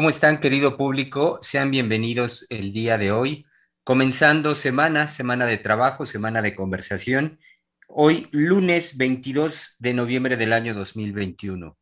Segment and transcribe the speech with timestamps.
[0.00, 1.36] ¿Cómo están, querido público?
[1.42, 3.44] Sean bienvenidos el día de hoy,
[3.84, 7.38] comenzando semana, semana de trabajo, semana de conversación.
[7.86, 11.76] Hoy, lunes 22 de noviembre del año 2021.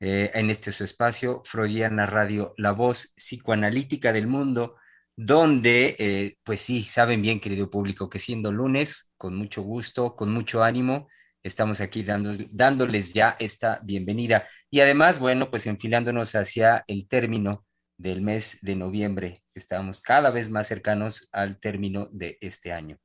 [0.00, 4.74] Eh, en este su espacio, Freudiana Radio, la voz psicoanalítica del mundo,
[5.14, 10.32] donde, eh, pues sí, saben bien, querido público, que siendo lunes, con mucho gusto, con
[10.32, 11.06] mucho ánimo,
[11.44, 14.48] estamos aquí dando, dándoles ya esta bienvenida.
[14.70, 17.64] Y además, bueno, pues enfilándonos hacia el término
[17.96, 19.42] del mes de noviembre.
[19.54, 22.98] Estamos cada vez más cercanos al término de este año.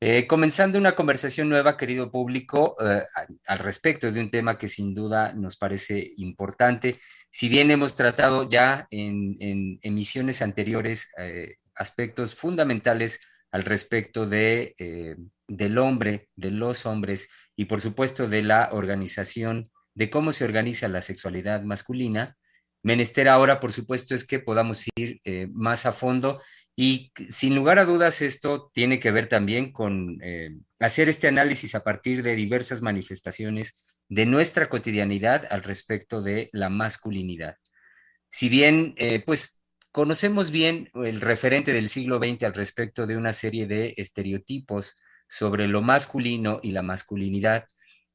[0.00, 3.02] Eh, comenzando una conversación nueva, querido público, eh,
[3.46, 7.00] al respecto de un tema que sin duda nos parece importante.
[7.30, 14.74] Si bien hemos tratado ya en, emisiones anteriores eh, aspectos fundamentales al respecto de,
[15.48, 17.28] del hombre, de los hombres
[17.58, 22.36] y por supuesto de la organización, de cómo se organiza la sexualidad masculina.
[22.84, 26.40] Menester ahora, por supuesto, es que podamos ir eh, más a fondo
[26.76, 31.74] y sin lugar a dudas esto tiene que ver también con eh, hacer este análisis
[31.74, 33.76] a partir de diversas manifestaciones
[34.08, 37.56] de nuestra cotidianidad al respecto de la masculinidad.
[38.28, 43.32] Si bien, eh, pues, conocemos bien el referente del siglo XX al respecto de una
[43.32, 44.94] serie de estereotipos
[45.28, 47.66] sobre lo masculino y la masculinidad,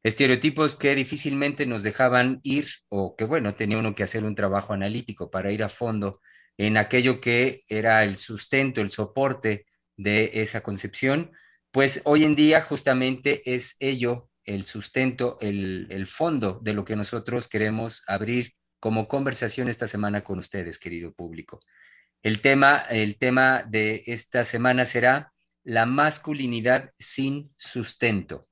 [0.04, 4.74] estereotipos que difícilmente nos dejaban ir o que, bueno, tenía uno que hacer un trabajo
[4.74, 6.20] analítico para ir a fondo
[6.58, 9.66] en aquello que era el sustento, el soporte
[9.98, 11.32] de esa concepción,
[11.72, 16.96] pues hoy en día justamente es ello el sustento, el, el fondo de lo que
[16.96, 21.60] nosotros queremos abrir como conversación esta semana con ustedes, querido público.
[22.22, 25.33] El tema, el tema de esta semana será
[25.64, 28.48] la masculinidad sin sustento.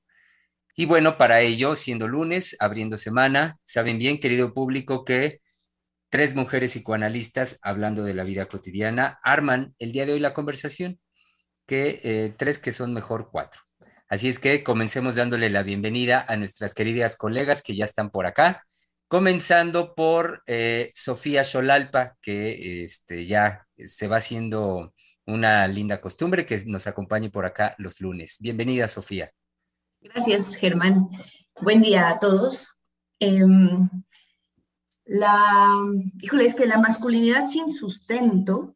[0.75, 5.41] Y bueno, para ello, siendo lunes, abriendo semana, saben bien, querido público, que
[6.09, 10.99] tres mujeres psicoanalistas hablando de la vida cotidiana arman el día de hoy la conversación,
[11.65, 13.61] que eh, tres que son mejor cuatro.
[14.07, 18.25] Así es que comencemos dándole la bienvenida a nuestras queridas colegas que ya están por
[18.25, 18.65] acá,
[19.07, 24.93] comenzando por eh, Sofía Xolalpa, que este, ya se va haciendo
[25.31, 28.37] una linda costumbre que nos acompañe por acá los lunes.
[28.39, 29.31] Bienvenida, Sofía.
[30.01, 31.09] Gracias, Germán.
[31.61, 32.77] Buen día a todos.
[33.19, 33.89] Em,
[35.05, 35.77] la,
[36.21, 38.75] híjole, es que la masculinidad sin sustento,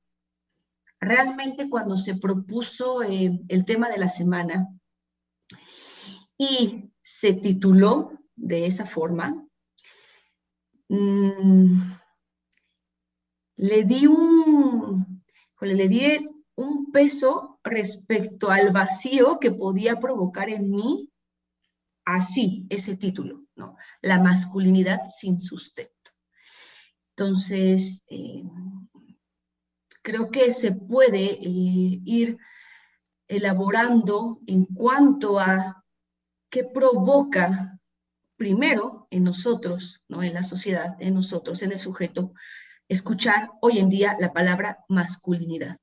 [0.99, 4.69] realmente cuando se propuso eh, el tema de la semana
[6.37, 9.45] y se tituló de esa forma,
[10.89, 11.81] mm,
[13.57, 15.23] le di un,
[15.61, 21.11] le di un peso respecto al vacío que podía provocar en mí
[22.05, 23.77] así ese título, ¿no?
[24.01, 25.91] La masculinidad sin sustento.
[27.17, 28.43] Entonces, eh,
[30.01, 32.37] creo que se puede eh, ir
[33.27, 35.83] elaborando en cuanto a
[36.49, 37.79] qué provoca
[38.35, 40.23] primero en nosotros, ¿no?
[40.23, 42.33] en la sociedad, en nosotros, en el sujeto,
[42.87, 45.77] escuchar hoy en día la palabra masculinidad.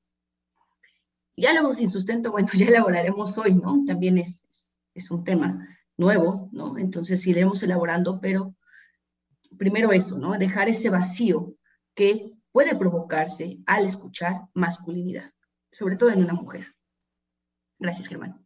[1.35, 3.83] Ya luego sin sustento, bueno, ya elaboraremos hoy, ¿no?
[3.85, 4.45] También es,
[4.93, 6.77] es un tema nuevo, ¿no?
[6.77, 8.55] Entonces iremos elaborando, pero
[9.57, 10.37] primero eso, ¿no?
[10.37, 11.55] Dejar ese vacío
[11.95, 15.31] que puede provocarse al escuchar masculinidad,
[15.71, 16.67] sobre todo en una mujer.
[17.79, 18.45] Gracias, Germán.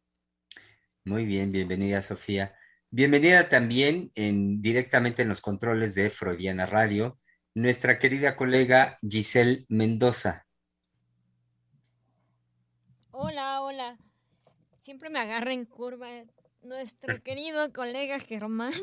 [1.06, 2.56] Muy bien, bienvenida, Sofía.
[2.90, 7.20] Bienvenida también en, directamente en los controles de Freudiana Radio,
[7.54, 10.47] nuestra querida colega Giselle Mendoza.
[14.82, 16.24] Siempre me agarra en curva
[16.64, 18.74] nuestro querido colega Germán.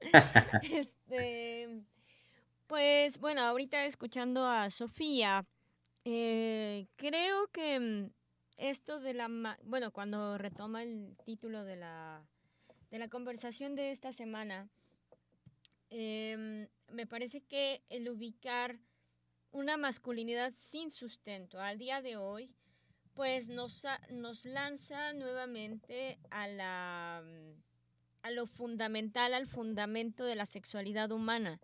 [0.62, 1.82] este,
[2.66, 5.44] pues bueno, ahorita escuchando a Sofía,
[6.04, 8.10] eh, creo que mm,
[8.56, 12.24] esto de la, bueno, cuando retoma el título de la,
[12.90, 14.68] de la conversación de esta semana,
[15.90, 18.78] em, me parece que el ubicar
[19.50, 22.54] una masculinidad sin sustento al día de hoy,
[23.14, 27.22] pues nos, nos lanza nuevamente a la,
[28.22, 31.60] a lo fundamental, al fundamento de la sexualidad humana.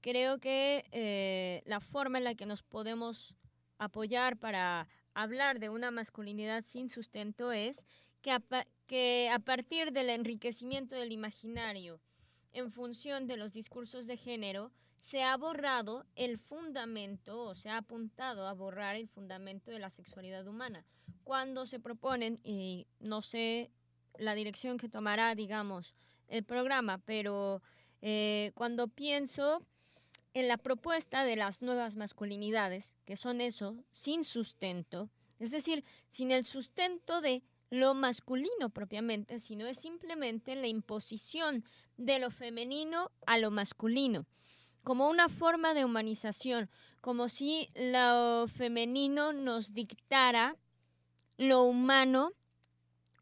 [0.00, 3.34] Creo que eh, la forma en la que nos podemos
[3.78, 7.86] apoyar para hablar de una masculinidad sin sustento es
[8.22, 8.42] que a,
[8.86, 12.00] que a partir del enriquecimiento del imaginario
[12.52, 14.72] en función de los discursos de género,
[15.04, 19.90] se ha borrado el fundamento o se ha apuntado a borrar el fundamento de la
[19.90, 20.86] sexualidad humana.
[21.24, 23.70] Cuando se proponen, y no sé
[24.18, 25.94] la dirección que tomará, digamos,
[26.28, 27.60] el programa, pero
[28.00, 29.66] eh, cuando pienso
[30.32, 36.30] en la propuesta de las nuevas masculinidades, que son eso, sin sustento, es decir, sin
[36.30, 41.62] el sustento de lo masculino propiamente, sino es simplemente la imposición
[41.98, 44.24] de lo femenino a lo masculino,
[44.84, 46.70] como una forma de humanización,
[47.00, 50.56] como si lo femenino nos dictara
[51.36, 52.32] lo humano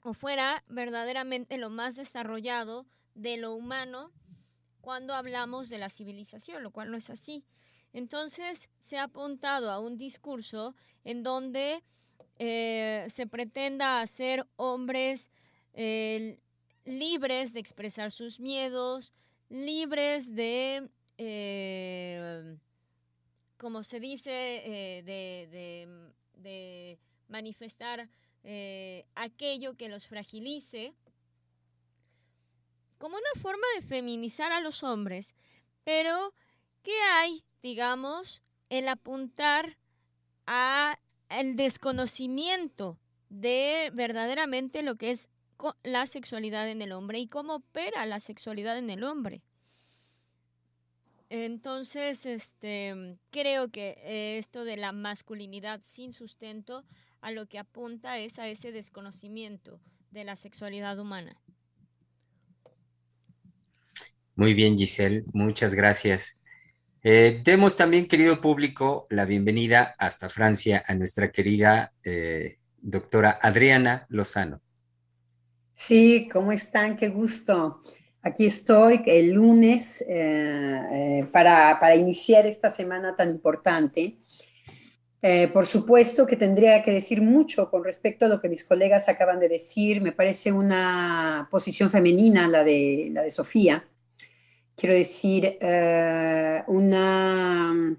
[0.03, 4.11] o fuera verdaderamente lo más desarrollado de lo humano
[4.81, 7.45] cuando hablamos de la civilización, lo cual no es así.
[7.93, 10.75] Entonces se ha apuntado a un discurso
[11.05, 11.83] en donde
[12.39, 15.31] eh, se pretenda hacer hombres
[15.75, 16.41] eh,
[16.85, 19.13] libres de expresar sus miedos,
[19.49, 20.89] libres de,
[21.25, 22.57] eh,
[23.57, 26.99] como se dice, de,
[27.29, 28.09] manifestar
[29.15, 30.95] aquello que los fragilice
[33.03, 35.35] como una forma de feminizar a los hombres,
[35.83, 36.33] pero
[36.85, 39.77] ¿qué hay, digamos, el apuntar
[40.47, 45.29] a el desconocimiento de verdaderamente lo que es
[45.83, 49.43] la sexualidad en el hombre y cómo opera la sexualidad en el hombre?
[51.35, 56.85] Entonces, este, creo que eh, esto de la masculinidad sin sustento
[57.23, 59.81] a lo que apunta es a ese desconocimiento
[60.11, 61.41] de la sexualidad humana.
[64.35, 66.43] Muy bien, Giselle, muchas gracias.
[67.03, 74.05] Eh, demos también, querido público, la bienvenida hasta Francia a nuestra querida eh, doctora Adriana
[74.11, 74.61] Lozano.
[75.75, 76.95] Sí, ¿cómo están?
[76.95, 77.83] Qué gusto.
[78.23, 84.17] Aquí estoy el lunes eh, para, para, iniciar esta semana tan importante.
[85.53, 89.39] por supuesto que tendría que decir mucho con respecto a lo que mis colegas acaban
[89.41, 90.01] de decir.
[90.01, 93.85] Me parece una posición femenina la de, la de Sofía
[94.77, 97.97] quiero decir, eh, una,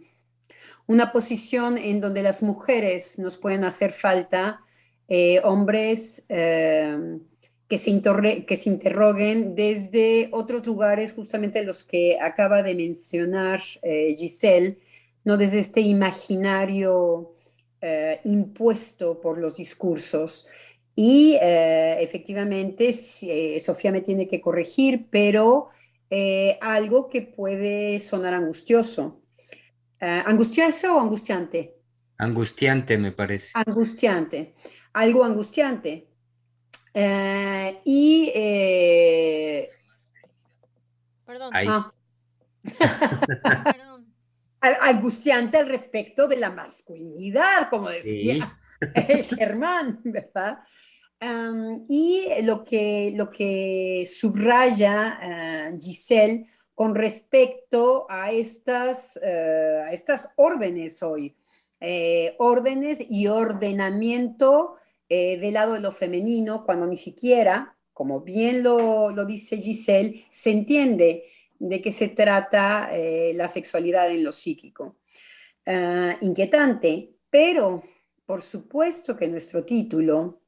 [0.86, 4.62] una posición en donde las mujeres nos pueden hacer falta,
[5.08, 7.20] eh, hombres eh,
[7.68, 8.02] que, se
[8.46, 13.62] que se interroguen desde otros lugares, justamente los que acaba de mencionar
[14.18, 14.78] Giselle,
[15.24, 17.36] no desde este imaginario
[18.24, 20.48] impuesto por los discursos.
[20.96, 25.70] Y efectivamente, Sofía me tiene que corregir, pero
[26.16, 29.24] eh, algo que puede sonar angustioso.
[30.00, 31.74] Eh, ¿Angustioso o angustiante?
[32.20, 33.52] Angustiante, me parece.
[33.56, 34.54] Angustiante.
[34.94, 36.13] Algo angustiante.
[36.94, 38.32] Eh, y...
[41.26, 41.52] Perdón.
[41.54, 41.92] Ah.
[44.82, 48.58] Angustiante al respecto de la masculinidad, como decía
[49.38, 50.60] Germán, ¿verdad?
[51.88, 60.30] y lo que, lo que subraya uh, Giselle con respecto a estas, uh, a estas
[60.36, 61.36] órdenes hoy,
[61.80, 64.76] eh, órdenes y ordenamiento
[65.16, 70.50] eh, del lado de lo femenino, cuando ni siquiera, como bien lo, dice Giselle, se
[70.50, 71.26] entiende
[71.60, 74.98] de qué se trata eh, la sexualidad en lo psíquico.
[75.68, 77.84] Uh, inquietante, pero
[78.26, 80.42] por supuesto que nuestro título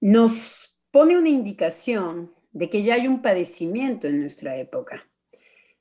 [0.00, 5.06] nos pone una indicación de que ya hay un padecimiento en nuestra época,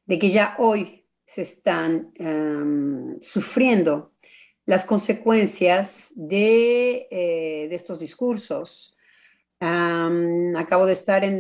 [0.05, 2.12] de que ya hoy se están
[3.22, 4.12] sufriendo
[4.65, 8.96] las consecuencias de, eh, estos discursos.
[9.60, 11.38] acabo de estar en,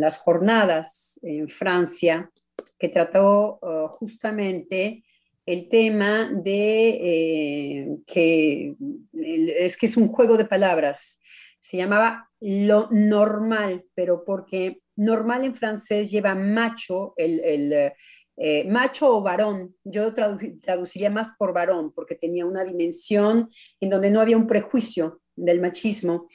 [0.00, 2.30] las jornadas en Francia
[2.78, 5.04] que trató uh, justamente
[5.44, 8.74] el tema de eh, que
[9.12, 11.20] es que es un juego de palabras.
[11.60, 17.92] Se llamaba lo normal, pero porque normal en francés lleva macho, el,
[18.40, 19.74] eh, macho o varón.
[19.82, 25.20] Yo traduciría más por varón, porque tenía una dimensión en donde no había un prejuicio
[25.34, 26.28] del machismo,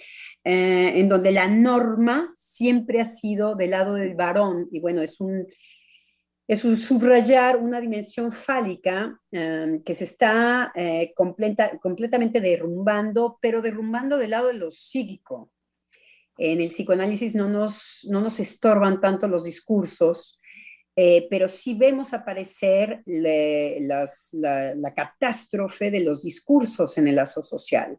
[0.44, 4.68] eh, en donde la norma siempre ha sido del lado del varón.
[4.72, 5.48] Y bueno, es un,
[6.48, 14.32] es subrayar una dimensión fálica em, que se está eh, completamente derrumbando, pero derrumbando del
[14.32, 15.52] lado de lo psíquico.
[16.38, 20.42] En el psicoanálisis no nos, no nos estorban tanto los discursos,
[20.96, 24.06] eh, pero sí vemos aparecer la,
[24.96, 27.98] catástrofe de los discursos en el lazo social.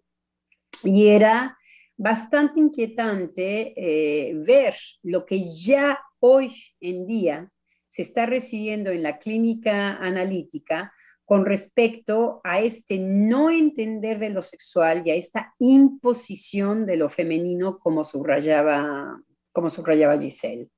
[0.85, 1.59] Y era
[1.97, 7.51] bastante inquietante eh, ver lo que ya hoy en día
[7.89, 10.93] se está recibiendo en la clínica analítica
[11.25, 17.09] con respecto a este no entender de lo sexual y a esta imposición de lo
[17.09, 19.21] femenino como subrayaba,
[19.53, 20.69] como subrayaba Giselle.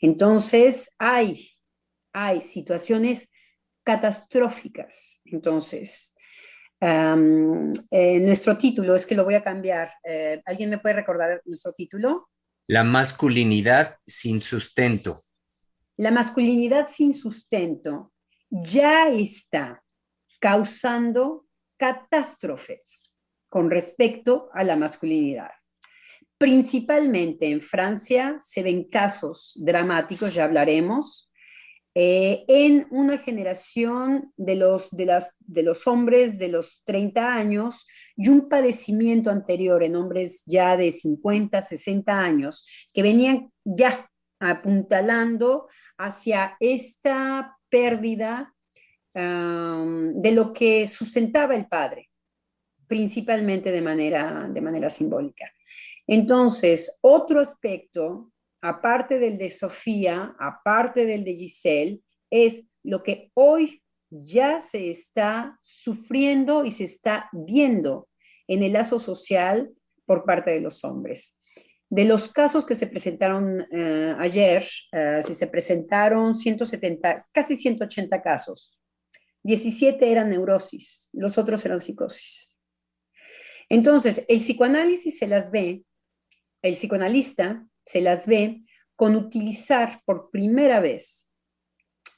[0.00, 1.50] Entonces, hay,
[2.12, 3.30] hay situaciones
[3.84, 5.20] catastróficas.
[5.24, 6.14] Entonces,
[6.80, 9.92] eh, nuestro título es que lo voy a cambiar.
[10.04, 12.28] Eh, ¿Alguien me puede recordar nuestro título?
[12.68, 15.24] La masculinidad sin sustento.
[15.96, 18.12] La masculinidad sin sustento
[18.50, 19.82] ya está
[20.40, 21.46] causando
[21.78, 25.50] catástrofes con respecto a la masculinidad.
[26.38, 31.30] Principalmente en Francia se ven casos dramáticos, ya hablaremos,
[31.94, 38.28] eh, en una generación de los, de, de los hombres de los 30 años y
[38.28, 46.56] un padecimiento anterior en hombres ya de 50, 60 años, que venían ya apuntalando hacia
[46.60, 48.54] esta pérdida
[49.14, 52.10] de lo que sustentaba el padre,
[52.86, 55.50] principalmente de manera, de manera simbólica.
[56.06, 63.82] Entonces, otro aspecto, aparte del de Sofía, aparte del de Giselle, es lo que hoy
[64.10, 68.08] ya se está sufriendo y se está viendo
[68.46, 69.72] en el lazo social
[70.04, 71.38] por parte de los hombres.
[71.88, 78.78] De los casos que se presentaron eh, ayer, uh, se presentaron 170, casi 180 casos.
[79.44, 82.56] 17 eran neurosis, los otros eran psicosis.
[83.68, 85.84] Entonces, el psicoanálisis se las ve,
[86.66, 88.62] el psicoanalista se las ve
[88.94, 91.30] con utilizar por primera vez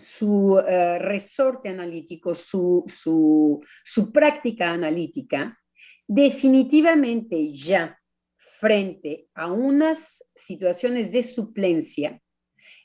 [0.01, 5.59] su eh, resorte analítico, su, su, su práctica analítica,
[6.07, 7.99] definitivamente ya
[8.37, 12.21] frente a unas situaciones de suplencia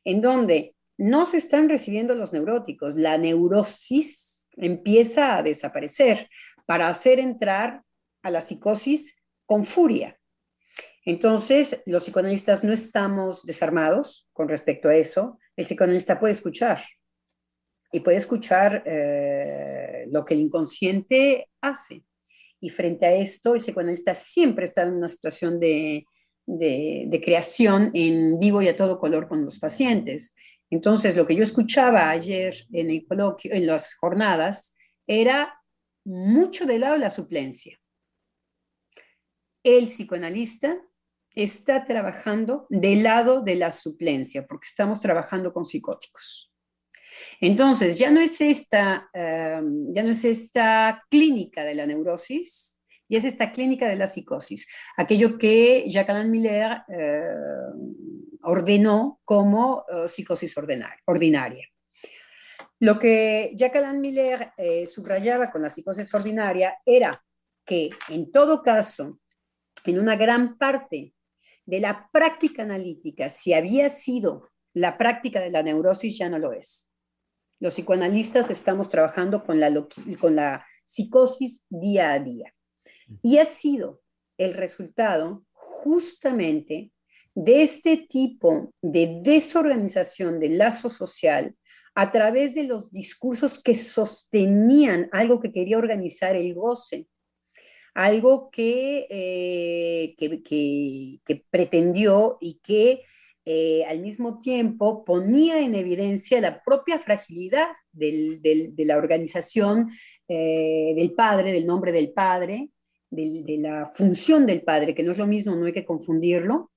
[0.04, 6.30] en donde no se están recibiendo los neuróticos, la neurosis empieza a desaparecer
[6.66, 7.84] para hacer entrar
[8.22, 9.16] a la psicosis
[9.46, 10.20] con furia.
[11.06, 15.38] Entonces, los psicoanalistas no estamos desarmados con respecto a eso.
[15.56, 16.82] El psicoanalista puede escuchar
[17.92, 22.04] y puede escuchar eh, lo que el inconsciente hace.
[22.62, 26.06] Y frente a esto, el psicoanalista siempre está en una situación de,
[26.46, 30.34] de creación en vivo y a todo color con los pacientes.
[30.70, 35.54] Entonces, lo que yo escuchaba ayer en el coloquio, en las jornadas, era
[36.06, 37.78] mucho del lado de la suplencia.
[39.64, 40.82] El psicoanalista
[41.36, 46.52] está trabajando del lado de la suplencia, porque estamos trabajando con psicóticos.
[47.40, 53.18] Entonces, ya no es esta, em, ya no es esta clínica de la neurosis, ya
[53.18, 57.24] es esta clínica de la psicosis, aquello que Jacques Miller eh,
[58.42, 61.68] ordenó como eh, psicosis ordinaria.
[62.80, 67.24] Lo que Jacques Alain Miller eh, subrayaba con la psicosis ordinaria era
[67.66, 69.20] que en todo caso,
[69.86, 71.14] en una gran parte
[71.66, 76.52] de la práctica analítica, si había sido la práctica de la neurosis, ya no lo
[76.52, 76.90] es.
[77.60, 82.54] Los psicoanalistas estamos trabajando con la, psicosis día a día.
[83.22, 84.02] Y ha sido
[84.38, 86.92] el resultado justamente
[87.34, 91.56] de este tipo de desorganización del lazo social
[91.96, 97.08] a través de los discursos que sostenían algo que quería organizar el goce,
[97.94, 103.02] algo que, eh, que, pretendió y que
[103.46, 109.92] eh, al mismo tiempo ponía en evidencia la propia fragilidad de la organización
[110.28, 112.70] eh, del padre, del nombre del padre,
[113.10, 116.72] de la función del padre, que no es lo mismo, no hay que confundirlo,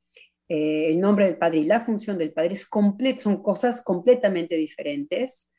[0.49, 5.51] el nombre del Padre y la función del Padre son cosas completamente diferentes,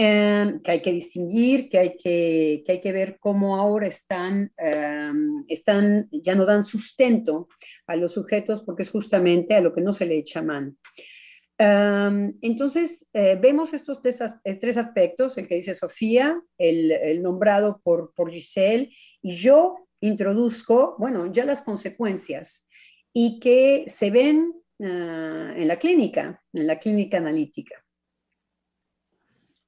[0.00, 4.52] em, que hay que distinguir, que hay que, que hay que ver cómo ahora están,
[4.56, 7.48] em, están, ya no dan sustento
[7.88, 10.76] a los sujetos porque es justamente a lo que no se le echa mano.
[11.58, 18.12] Em, entonces, eh, vemos estos tres, aspectos, el que dice Sofía, el, el nombrado por,
[18.14, 18.90] por Giselle,
[19.20, 22.68] y yo introduzco, bueno, ya las consecuencias
[23.12, 27.84] y que se ven ah, en la clínica, en la clínica analítica.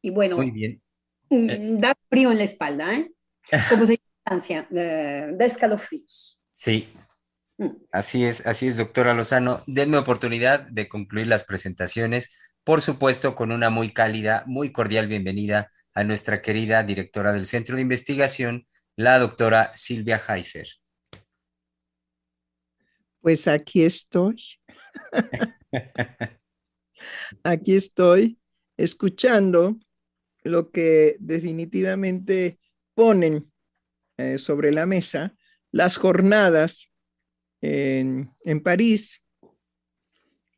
[0.03, 0.83] Y bueno, Muy bien.
[1.29, 1.59] Mm, eh.
[1.79, 3.13] da frío en la espalda, ¿eh?
[3.69, 6.39] Como se distancia, da escalofríos.
[6.53, 6.89] Sí.
[7.93, 9.63] Así es, así es, doctora Lozano.
[9.67, 15.71] Denme oportunidad de concluir las presentaciones, por supuesto, con una muy cálida, muy cordial bienvenida
[15.95, 18.67] a nuestra querida directora del Centro de Investigación,
[18.97, 20.69] la doctora Silvia Heiser.
[23.21, 24.43] Pues aquí estoy.
[27.45, 28.39] aquí estoy
[28.77, 29.77] escuchando
[30.43, 32.59] lo que definitivamente
[32.95, 33.51] ponen
[34.17, 35.35] eh, sobre la mesa
[35.73, 36.91] las jornadas
[37.61, 39.23] en, en París.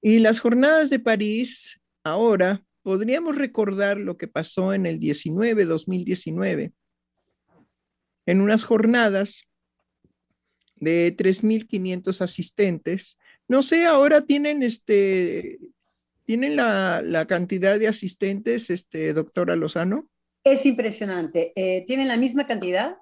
[0.00, 6.72] Y las jornadas de París, ahora podríamos recordar lo que pasó en el 19, 2019,
[8.26, 9.44] en unas jornadas
[10.76, 13.18] de 3.500 asistentes.
[13.46, 15.60] No sé, ahora tienen este,
[16.24, 20.08] tienen la, la cantidad de asistentes, este, doctora Lozano.
[20.44, 21.52] Es impresionante.
[21.56, 22.96] Eh, tienen la misma cantidad,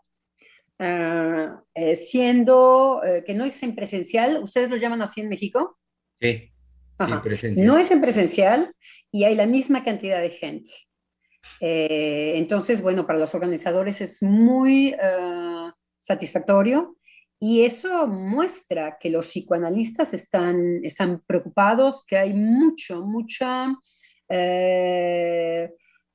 [0.78, 4.42] uh, eh, siendo eh, que no es en presencial.
[4.42, 5.78] ¿Ustedes lo llaman así en México?
[6.20, 6.52] Sí.
[7.56, 8.74] No es en presencial
[9.10, 10.70] y hay la misma cantidad de gente.
[11.60, 16.96] Eh, entonces, bueno, para los organizadores es muy uh, satisfactorio
[17.40, 23.74] y eso muestra que los psicoanalistas están, están preocupados, que hay mucho, mucha...
[24.28, 25.70] Eh,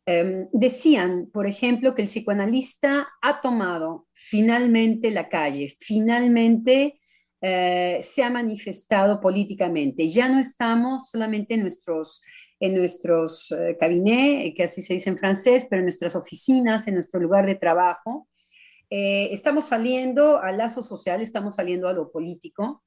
[0.07, 6.99] eh, decían, por ejemplo, que el psicoanalista ha tomado finalmente la calle, finalmente
[7.41, 10.07] eh, se ha manifestado políticamente.
[10.09, 12.21] Ya no estamos solamente en nuestros,
[12.59, 16.93] en nuestros eh, cabinets, que así se dice en francés, pero en nuestras oficinas, en
[16.93, 18.27] nuestro lugar de trabajo,
[18.97, 22.81] eh, estamos saliendo al lazo social, estamos saliendo a lo político.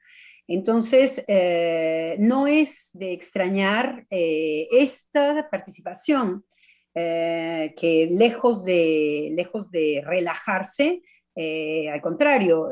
[0.47, 6.47] Entonces, eh, no es de extrañar eh, esta participación
[6.95, 11.01] que lejos de, lejos de relajarse,
[11.37, 12.69] al contrario,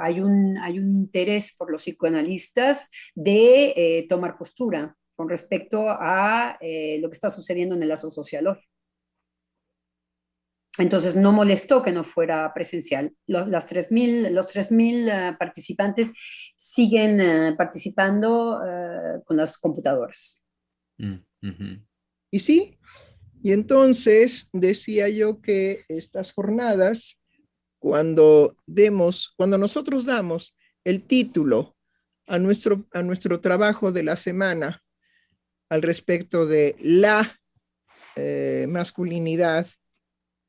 [0.00, 7.08] hay, un, hay un interés por los psicoanalistas de tomar postura con respecto a lo
[7.10, 8.58] que está sucediendo en el lazo social hoy.
[10.78, 13.12] Entonces no molestó que no fuera presencial.
[13.26, 13.88] Los, las 3,
[14.30, 16.12] los 3.000 uh, participantes
[16.56, 20.42] siguen uh, participando uh, con las computadoras.
[20.98, 21.86] Mm -hmm.
[22.30, 22.78] Y sí,
[23.42, 27.20] y entonces decía yo que estas jornadas,
[27.78, 31.76] cuando demos, cuando nosotros damos el título
[32.26, 34.82] a nuestro, a nuestro trabajo de la semana
[35.68, 37.38] al respecto de la
[38.16, 39.66] eh, masculinidad,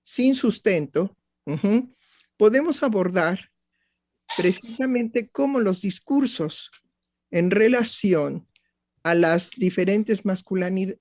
[0.07, 1.95] sin sustento, uh -huh,
[2.37, 3.51] podemos abordar
[4.37, 6.71] precisamente cómo los discursos
[7.29, 8.47] en relación
[9.03, 10.23] a las diferentes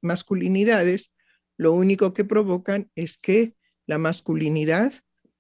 [0.03, 1.13] masculinidades,
[1.57, 3.55] lo único que provocan es que
[3.87, 4.93] la masculinidad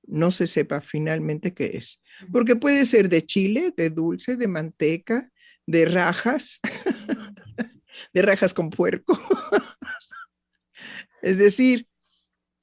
[0.06, 2.00] no se sepa finalmente qué es.
[2.30, 5.32] Porque puede ser de chile, de dulce, de manteca,
[5.66, 6.60] de rajas,
[8.14, 9.18] de rajas con puerco.
[11.22, 11.88] es decir,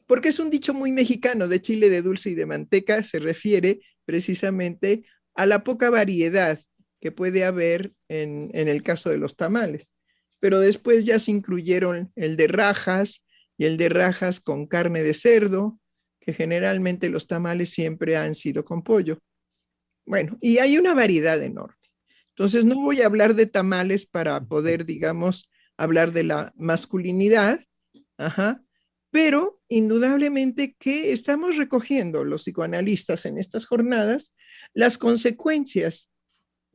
[0.08, 3.82] porque es un dicho muy mexicano de chile de dulce y de manteca, se refiere
[4.06, 5.04] precisamente
[5.36, 6.60] a la poca variedad
[7.00, 9.94] que puede haber en, el caso de los tamales.
[10.40, 13.24] Pero después ya se incluyeron el de rajas
[13.58, 15.80] y el de rajas con carne de cerdo,
[16.20, 19.20] que generalmente los tamales siempre han sido con pollo.
[20.06, 21.76] Bueno, y hay una variedad enorme.
[22.30, 27.60] Entonces, no voy a hablar de tamales para poder, digamos, hablar de la masculinidad,
[28.18, 28.64] ajá,
[29.14, 34.34] pero indudablemente que estamos recogiendo los psicoanalistas en estas jornadas
[34.74, 36.10] las consecuencias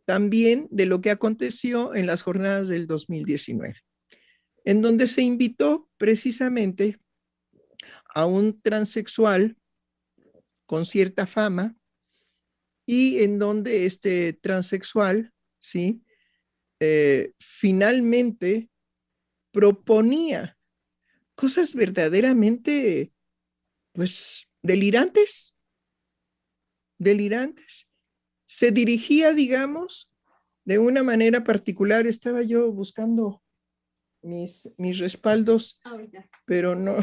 [0.04, 3.74] también de lo que aconteció en las jornadas del 2019,
[4.64, 7.00] en donde se invitó precisamente
[8.14, 9.56] a un transexual
[10.64, 11.76] con cierta fama
[12.86, 16.04] y en donde este transexual, ¿sí?
[16.78, 18.70] Eh, finalmente
[19.50, 20.57] proponía
[21.38, 23.12] cosas verdaderamente,
[23.92, 25.54] pues, delirantes,
[26.98, 27.88] delirantes.
[28.44, 30.10] Se dirigía, digamos,
[30.64, 32.08] de una manera particular.
[32.08, 33.40] Estaba yo buscando
[34.20, 36.28] mis, mis respaldos, Ahorita.
[36.44, 36.96] pero no,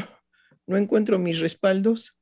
[0.66, 2.14] no encuentro mis respaldos.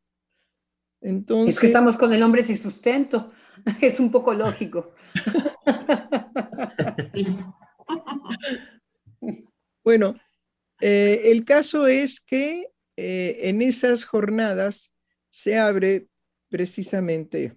[1.01, 3.33] Entonces, es que estamos con el hombre sin sustento.
[3.81, 4.93] Es un poco lógico.
[9.85, 10.17] bueno,
[10.87, 12.69] eh, el caso es que
[12.99, 14.93] eh, en esas jornadas
[15.31, 16.09] se abre
[16.51, 17.57] precisamente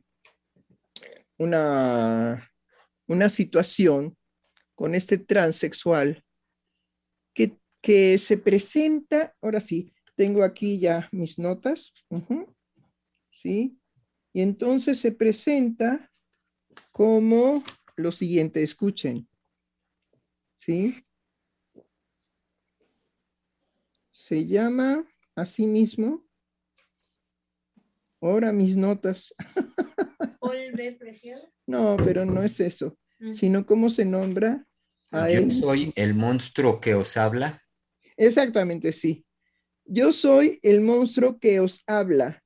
[1.37, 2.49] una,
[3.05, 4.17] una situación
[4.75, 6.23] con este transexual
[7.33, 11.93] que, que, se presenta, ahora sí, tengo aquí ya mis notas,
[13.29, 13.77] ¿sí?
[14.31, 16.09] Y entonces se presenta
[16.93, 17.61] como
[17.97, 19.27] lo siguiente, escuchen.
[20.55, 21.03] ¿Sí?
[24.17, 26.25] Se llama así mismo.
[28.19, 29.31] Ahora mis notas.
[31.67, 33.33] No, pero no es eso, mm.
[33.33, 34.65] sino cómo se nombra
[35.11, 37.61] a Yo soy el monstruo que os habla.
[38.15, 39.25] Exactamente, sí.
[39.83, 42.41] Yo soy el monstruo que os habla.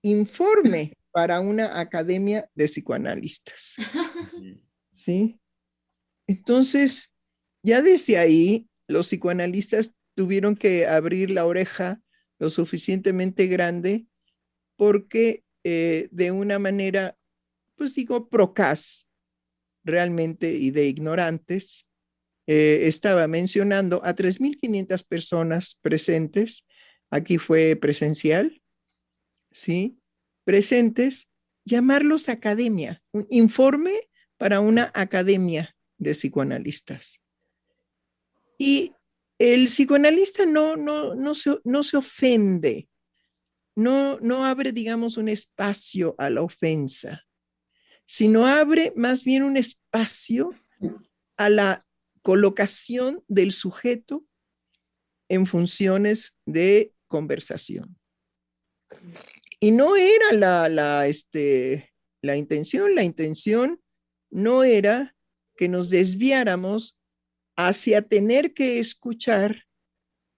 [0.00, 3.76] Informe para una academia de psicoanalistas.
[4.90, 5.38] ¿Sí?
[6.26, 7.12] Entonces,
[7.62, 12.00] ya desde ahí, los psicoanalistas tuvieron que abrir la oreja
[12.38, 14.06] lo suficientemente grande
[14.76, 17.16] porque eh, de una manera,
[17.76, 19.06] pues digo, procas
[19.84, 21.86] realmente y de ignorantes,
[22.46, 26.66] eh, estaba mencionando a 3.500 personas presentes,
[27.10, 28.60] aquí fue presencial,
[29.52, 29.98] ¿sí?
[30.44, 31.28] Presentes,
[31.64, 33.92] llamarlos academia, un informe
[34.36, 37.20] para una academia de psicoanalistas.
[38.58, 38.92] Y
[39.42, 42.88] el psicoanalista no, no, no, se, no se ofende,
[43.74, 47.24] no, no abre, digamos, un espacio a la ofensa,
[48.04, 50.54] sino abre más bien un espacio
[51.36, 51.84] a la
[52.22, 54.24] colocación del sujeto
[55.28, 57.98] en funciones de conversación.
[59.58, 63.82] Y no era la, la, este, la intención, la intención
[64.30, 65.16] no era
[65.56, 66.96] que nos desviáramos
[67.56, 69.64] hacia tener que escuchar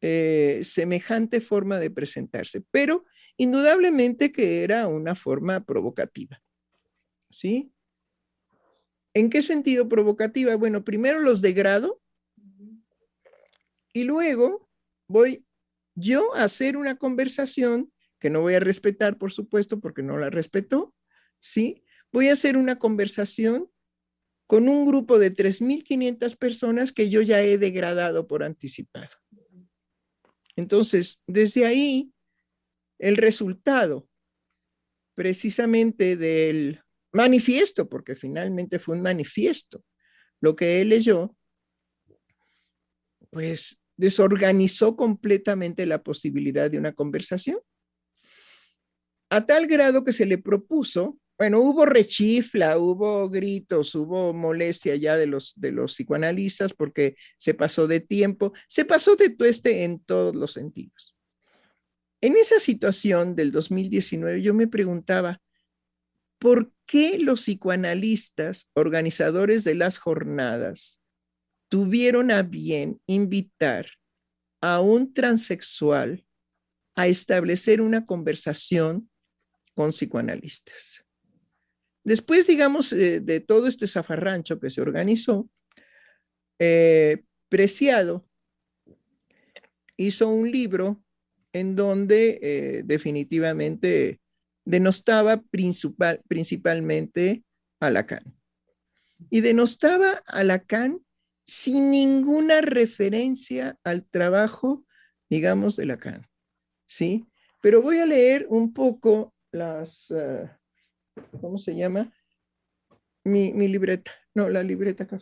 [0.01, 3.05] eh, semejante forma de presentarse, pero
[3.37, 6.43] indudablemente que era una forma provocativa.
[7.31, 7.73] ¿Sí?
[9.15, 10.55] ¿En qué sentido provocativa?
[10.57, 12.01] Bueno, primero los degrado
[13.93, 14.69] y luego
[15.09, 15.47] voy
[15.95, 20.31] yo a hacer una conversación que no voy a respetar, por supuesto, porque no la
[20.31, 20.95] respetó,
[21.39, 21.85] ¿sí?
[22.13, 23.71] Voy a hacer una conversación
[24.47, 29.17] con un grupo de 3.500 personas que yo ya he degradado por anticipado.
[30.57, 32.13] Entonces, desde ahí,
[32.99, 34.09] el resultado
[35.15, 39.85] precisamente del manifiesto, porque finalmente fue un manifiesto,
[40.41, 41.37] lo que él leyó,
[43.31, 47.61] pues desorganizó completamente la posibilidad de una conversación,
[49.31, 55.17] a tal grado que se le propuso bueno, hubo rechifla, hubo gritos, hubo molestia ya
[55.17, 59.99] de los, de los psicoanalistas porque se pasó de tiempo, se pasó de tueste en
[59.99, 61.17] todos los sentidos.
[62.21, 65.43] En esa situación del 2019 yo me preguntaba,
[66.39, 71.01] ¿por qué los psicoanalistas, organizadores de las jornadas,
[71.69, 73.89] tuvieron a bien invitar
[74.61, 76.25] a un transexual
[76.95, 79.11] a establecer una conversación
[79.75, 81.04] con psicoanalistas?
[82.05, 85.49] Después, digamos, eh, de todo este zafarrancho que se organizó,
[86.59, 88.29] eh, Preciado
[89.97, 91.03] hizo un libro
[91.53, 94.21] en donde eh, definitivamente
[94.65, 97.45] denostaba principal, principalmente
[97.81, 98.37] a Lacan.
[99.31, 101.01] Y denostaba a Lacan
[101.47, 104.85] sin ninguna referencia al trabajo,
[105.31, 106.27] digamos, de Lacan.
[106.87, 107.25] ¿Sí?
[107.63, 110.13] Pero voy a leer un poco las,
[111.41, 112.13] ¿cómo se llama?
[113.25, 115.19] Mi, libreta, no, la libreta acá.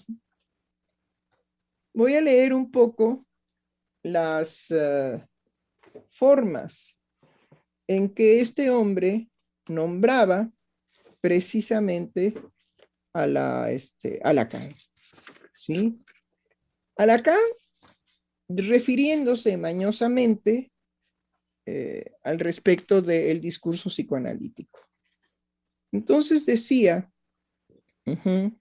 [1.94, 3.26] Voy a leer un poco
[4.02, 5.24] las eh,
[6.10, 6.96] formas
[7.86, 9.28] en que este hombre
[9.68, 10.50] nombraba
[11.20, 12.34] precisamente
[13.12, 14.74] a la, este, a Lacan.
[15.54, 16.02] ¿Sí?
[16.96, 17.38] A Lacan,
[18.48, 20.72] refiriéndose mañosamente
[21.66, 24.80] eh, al respecto del discurso psicoanalítico.
[25.92, 27.12] Entonces decía
[28.04, 28.56] de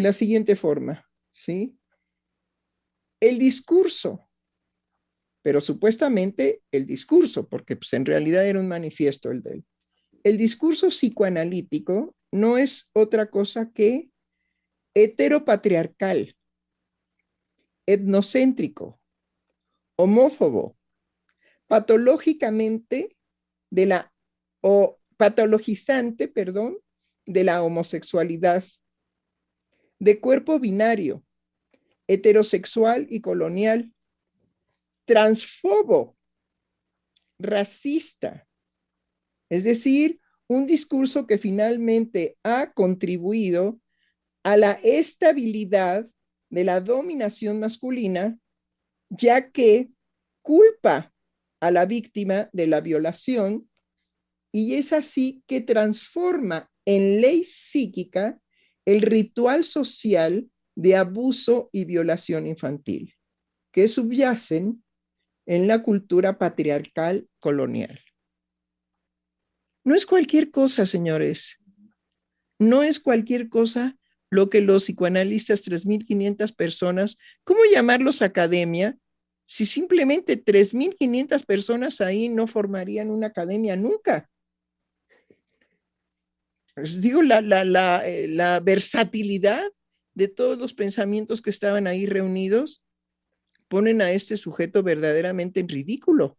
[0.00, 1.78] la siguiente forma, ¿sí?
[3.20, 4.28] El discurso,
[5.42, 9.64] pero supuestamente el discurso, porque pues, en realidad era un manifiesto el de él.
[10.24, 14.10] El discurso psicoanalítico no es otra cosa que
[14.94, 16.36] heteropatriarcal,
[17.86, 19.00] etnocéntrico,
[19.96, 20.76] homófobo,
[21.66, 23.16] patológicamente
[23.70, 24.12] de la
[24.62, 26.78] o patologizante, perdón,
[27.26, 28.64] de la homosexualidad,
[30.00, 31.24] de cuerpo binario,
[32.08, 33.92] heterosexual y colonial,
[35.04, 36.16] transfobo,
[37.38, 38.48] racista,
[39.48, 43.80] es decir, un discurso que finalmente ha contribuido
[44.42, 46.04] a la estabilidad
[46.50, 48.36] de la dominación masculina,
[49.08, 49.88] ya que
[50.42, 51.14] culpa
[51.60, 53.70] a la víctima de la violación
[54.52, 58.38] y es así que transforma en ley psíquica
[58.84, 63.14] el ritual social de abuso y violación infantil
[63.72, 64.84] que subyacen
[65.46, 68.00] en la cultura patriarcal colonial.
[69.84, 71.58] No es cualquier cosa, señores.
[72.58, 73.96] No es cualquier cosa
[74.30, 78.96] lo que los psicoanalistas, 3.500 personas, ¿cómo llamarlos academia?
[79.46, 84.30] Si simplemente 3.500 personas ahí no formarían una academia nunca.
[87.00, 89.64] Digo, la, la, eh, la versatilidad
[90.14, 92.82] de todos los pensamientos que estaban ahí reunidos
[93.68, 96.38] ponen a este sujeto verdaderamente en ridículo,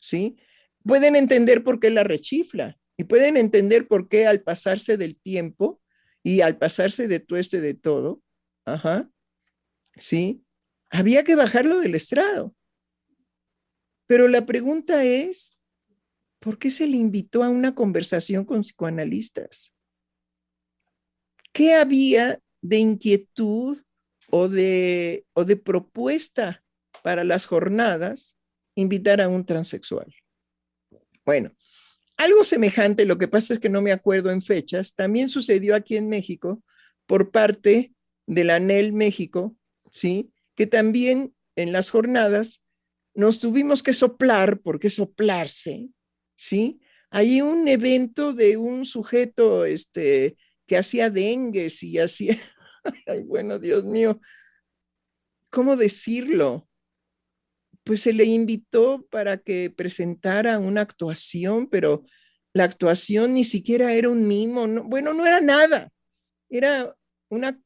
[0.00, 0.36] ¿sí?
[0.84, 5.80] Pueden entender por qué la rechifla y pueden entender por qué al pasarse del tiempo
[6.24, 8.20] y al pasarse de tueste de todo,
[8.64, 9.08] ajá,
[9.94, 10.42] ¿sí?
[10.90, 12.54] Había que bajarlo del estrado.
[14.08, 15.55] Pero la pregunta es,
[16.46, 19.74] ¿por qué se le invitó a una conversación con psicoanalistas?
[21.52, 23.82] ¿Qué había de inquietud
[24.30, 26.62] o de, o de propuesta
[27.02, 28.36] para las jornadas
[28.76, 30.14] invitar a un transexual?
[31.24, 31.50] Bueno,
[32.16, 35.96] algo semejante, lo que pasa es que no me acuerdo en fechas, también sucedió aquí
[35.96, 36.62] en México
[37.06, 37.92] por parte
[38.26, 39.56] de la ANEL México,
[39.90, 40.30] ¿sí?
[40.54, 42.62] Que también en las jornadas
[43.14, 45.88] nos tuvimos que soplar, porque soplarse,
[46.36, 46.80] ¿sí?
[47.10, 52.38] Hay un evento de un sujeto este, que hacía dengue y hacía,
[53.06, 54.20] ay, bueno, Dios mío,
[55.50, 56.68] ¿cómo decirlo?
[57.84, 62.04] Pues se le invitó para que presentara una actuación, pero
[62.52, 65.92] la actuación ni siquiera era un mimo, bueno, no era nada,
[66.48, 66.96] era
[67.28, 67.60] una,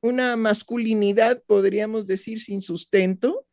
[0.00, 3.46] una masculinidad, podríamos decir, sin sustento,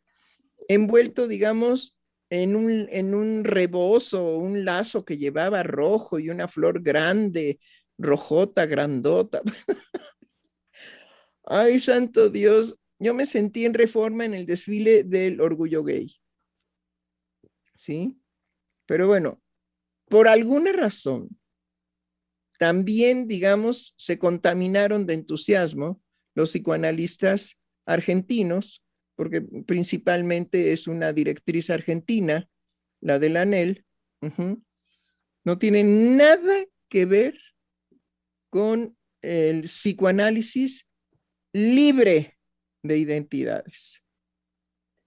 [0.67, 1.98] envuelto, digamos,
[2.29, 7.59] en un, en un rebozo, un lazo que llevaba rojo y una flor grande,
[7.97, 9.41] rojota, grandota.
[11.43, 16.15] Ay, santo Dios, yo me sentí en reforma en el desfile del orgullo gay.
[17.75, 18.19] ¿Sí?
[18.85, 19.41] Pero bueno,
[20.09, 21.29] por alguna razón,
[22.59, 26.01] también, digamos, se contaminaron de entusiasmo
[26.35, 28.83] los psicoanalistas argentinos
[29.19, 32.49] porque principalmente es una directriz argentina,
[33.01, 33.85] la de la ANEL,
[35.43, 37.37] no tiene nada que ver
[38.49, 40.87] con el psicoanálisis
[41.51, 42.37] libre
[42.81, 44.01] de identidades,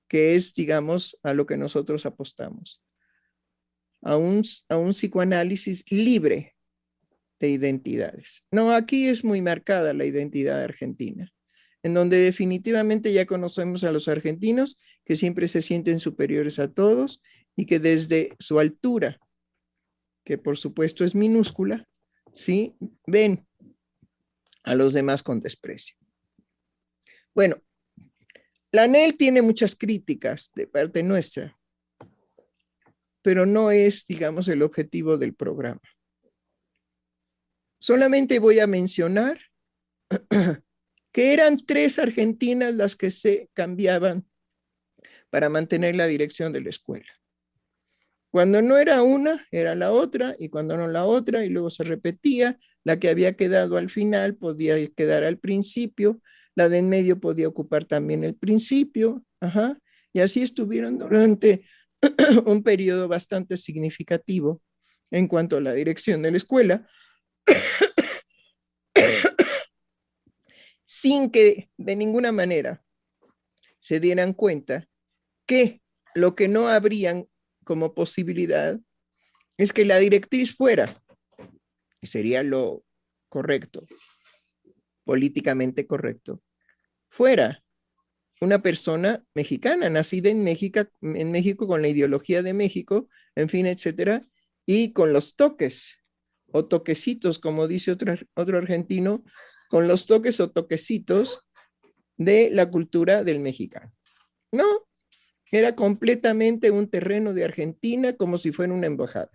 [0.09, 2.83] que es, digamos, a lo que nosotros apostamos,
[4.03, 6.55] a un, a un psicoanálisis libre
[7.41, 8.45] de identidades.
[8.51, 11.33] No, aquí es muy marcada la identidad argentina
[11.83, 17.21] en donde definitivamente ya conocemos a los argentinos que siempre se sienten superiores a todos
[17.57, 19.21] y que desde su altura,
[20.25, 21.89] que por supuesto es minúscula,
[22.35, 22.77] ¿sí?
[23.07, 23.47] Ven
[24.63, 25.97] a los demás con desprecio.
[27.35, 27.57] Bueno,
[28.71, 31.59] la ANEL tiene muchas críticas de parte nuestra,
[33.23, 35.81] pero no es, digamos, el objetivo del programa.
[37.81, 39.41] Solamente voy a mencionar
[41.13, 44.27] que eran tres argentinas las que se cambiaban
[45.31, 47.13] para mantener la dirección de la escuela.
[48.31, 51.85] Cuando no era una, era la otra, y cuando no la otra, y luego se
[51.85, 56.21] repetía, la que había quedado al final podía quedar al principio,
[56.55, 59.79] la de en medio podía ocupar también el principio, ajá,
[60.15, 61.65] y así estuvieron durante
[62.47, 64.63] un periodo bastante significativo
[65.11, 66.87] en cuanto a la dirección de la escuela
[70.93, 72.85] sin que de ninguna manera
[73.81, 74.87] se dieran cuenta
[75.47, 75.81] que
[76.15, 77.27] lo que no habrían
[77.65, 78.79] como posibilidad
[79.57, 81.03] es que la directriz fuera,
[82.03, 82.85] sería lo
[83.31, 83.87] correcto,
[85.05, 86.43] políticamente correcto,
[87.09, 87.65] fuera
[88.43, 93.65] una persona mexicana, nacida en México, en México con la ideología de México, en fin,
[93.65, 94.29] etcétera,
[94.67, 95.97] y con los toques
[96.49, 99.25] o toquecitos, como dice otro, otro argentino,
[99.73, 101.49] con los toques o toquecitos
[102.19, 103.91] de la cultura del mexicano.
[104.53, 104.67] No,
[105.51, 109.31] era completamente un terreno de Argentina como si fuera una embajada.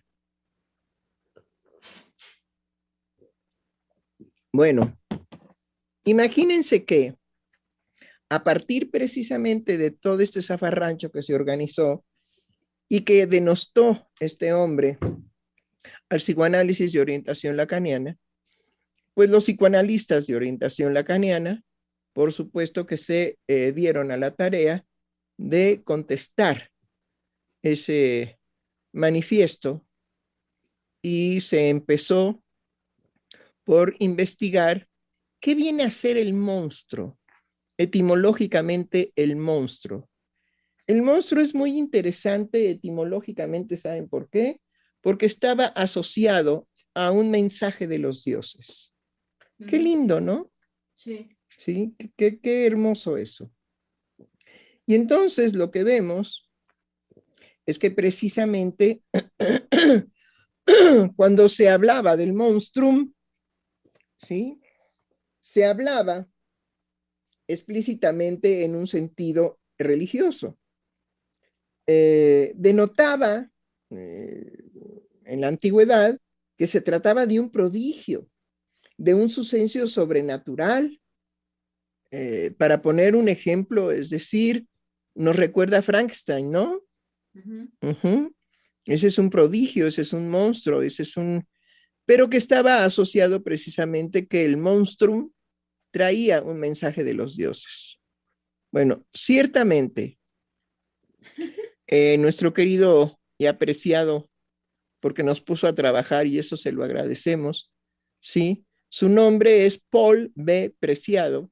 [4.54, 4.95] Bueno,
[6.04, 7.15] imagínense que
[8.30, 12.06] a partir precisamente de todo este zafarrancho que se organizó
[12.88, 15.00] y que denostó este hombre
[16.10, 18.19] al psicoanálisis de orientación lacaniana,
[19.17, 21.63] pues los psicoanalistas de orientación lacaniana,
[22.13, 24.86] por supuesto que se eh, dieron a la tarea
[25.38, 26.69] de contestar
[27.63, 28.38] ese
[28.93, 29.84] manifiesto
[31.01, 32.43] y se empezó
[33.63, 34.88] por investigar
[35.39, 37.17] ¿Qué viene a ser el monstruo?
[37.75, 40.08] Etimológicamente, el monstruo.
[40.86, 44.62] El monstruo es muy interesante etimológicamente, ¿saben por qué?
[45.01, 48.91] Porque estaba asociado a un mensaje de los dioses.
[49.65, 50.52] Qué lindo, ¿no?
[50.93, 51.30] Sí.
[51.50, 53.52] Sí, qué, qué hermoso eso.
[54.86, 56.50] Y entonces lo que vemos
[57.65, 59.02] es que precisamente
[61.15, 63.13] cuando se hablaba del monstrum,
[64.17, 64.62] ¿sí?
[65.39, 66.28] Se hablaba
[67.48, 70.58] explícitamente en un sentido religioso.
[71.86, 73.50] Eh, denotaba
[73.89, 74.58] eh,
[75.26, 76.20] en la antigüedad
[76.58, 78.28] que se trataba de un prodigio,
[78.97, 80.99] de un suceso sobrenatural.
[82.12, 84.65] Eh, para poner un ejemplo, es decir,
[85.13, 86.81] nos recuerda a Frankenstein, ¿no?
[88.86, 91.45] Ese es un prodigio, ese es un monstruo, ese es un...
[92.05, 95.31] Pero que estaba asociado precisamente que el monstruo
[95.91, 97.99] traía un mensaje de los dioses.
[98.71, 100.17] Bueno, ciertamente,
[101.88, 104.29] eh, nuestro querido y apreciado,
[104.99, 107.71] porque nos puso a trabajar y eso se lo agradecemos,
[108.21, 108.66] ¿sí?
[108.89, 110.73] Su nombre es Paul B.
[110.80, 111.52] Preciado.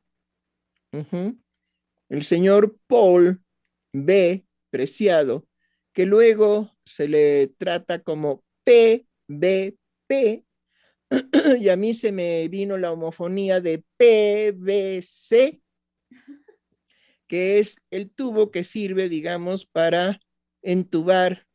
[2.09, 3.43] El señor Paul
[3.91, 4.45] B.
[4.69, 5.47] Preciado,
[5.93, 10.45] que luego se le trata como PBP,
[11.59, 15.61] y a mí se me vino la homofonía de PVC,
[17.27, 20.19] que es el tubo que sirve, digamos, para
[20.61, 21.47] entubar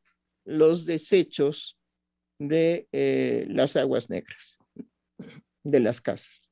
[0.44, 1.78] los desechos
[2.38, 4.59] de eh, las aguas negras
[5.64, 6.42] de las casas.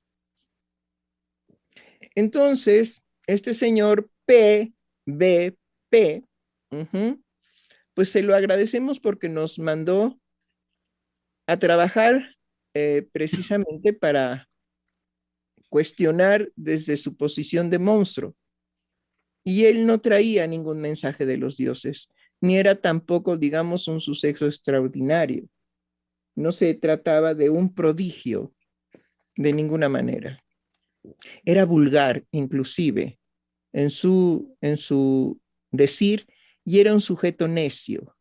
[2.15, 6.25] Entonces, este señor PBP,
[7.95, 10.19] pues se lo agradecemos porque nos mandó
[11.47, 12.37] a trabajar
[12.75, 14.49] eh, precisamente para
[15.69, 18.35] cuestionar desde su posición de monstruo.
[19.45, 22.09] Y él no traía ningún mensaje de los dioses,
[22.41, 25.49] ni era tampoco, digamos, un suceso extraordinario.
[26.35, 28.53] No se trataba de un prodigio
[29.39, 30.43] de ninguna manera.
[31.45, 33.19] Era vulgar, inclusive,
[33.73, 36.27] en su, en su decir
[36.65, 38.17] y era un sujeto necio.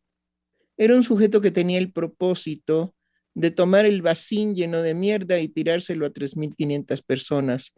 [0.76, 2.94] Era un sujeto que tenía el propósito
[3.34, 7.72] de tomar el vacín lleno de mierda y tirárselo a 3.500 personas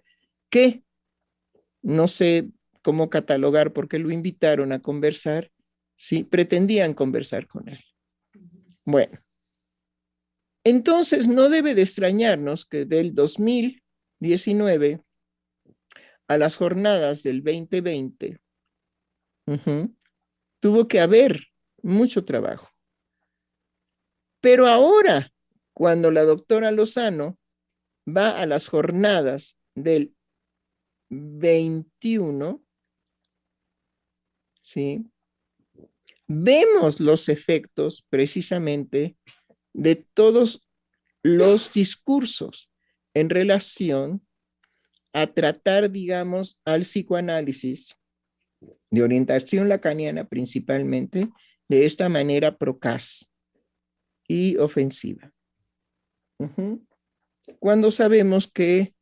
[0.51, 0.83] que
[1.83, 2.51] no sé
[2.83, 5.51] cómo catalogar porque lo invitaron a conversar,
[5.97, 7.83] sí, pretendían conversar con él.
[8.85, 9.19] Bueno,
[10.65, 15.03] entonces no debe de extrañarnos que del 2019
[16.29, 18.41] a las jornadas del 2020,
[20.61, 21.49] tuvo que haber
[21.83, 22.71] mucho trabajo.
[24.41, 25.33] Pero ahora,
[25.73, 27.39] cuando la doctora Lozano
[28.07, 30.15] va a las jornadas del
[31.11, 32.63] 21,
[34.63, 35.05] ¿sí?
[36.29, 39.17] Vemos los efectos precisamente
[39.73, 40.67] de todos
[41.23, 42.71] los discursos
[43.15, 44.27] en relación
[45.13, 47.97] a tratar, digamos, al psicoanálisis
[48.91, 51.29] de orientación lacaniana principalmente,
[51.69, 53.29] de esta manera procaz
[54.27, 55.33] y ofensiva.
[57.59, 58.95] Cuando sabemos que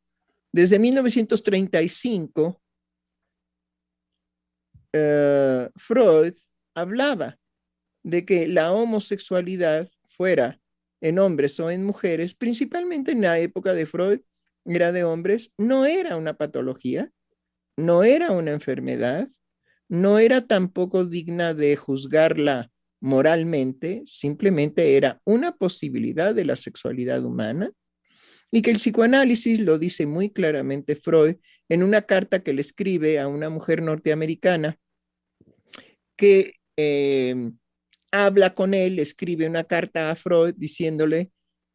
[0.51, 2.61] desde 1935
[4.93, 6.33] eh, Freud
[6.75, 7.39] hablaba
[8.03, 10.58] de que la homosexualidad fuera
[11.01, 14.19] en hombres o en mujeres, principalmente en la época de Freud,
[14.65, 17.11] era de hombres, no era una patología,
[17.77, 19.29] no era una enfermedad,
[19.87, 22.71] no era tampoco digna de juzgarla
[23.01, 27.71] moralmente, simplemente era una posibilidad de la sexualidad humana
[28.51, 31.37] y que el psicoanálisis lo dice muy claramente Freud
[31.69, 34.77] en una carta que le escribe a una mujer norteamericana
[36.15, 37.51] que eh,
[38.11, 41.31] habla con él, escribe una carta a Freud diciéndole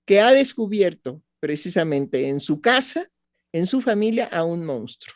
[0.06, 3.10] que ha descubierto precisamente en su casa,
[3.52, 5.14] en su familia, a un monstruo.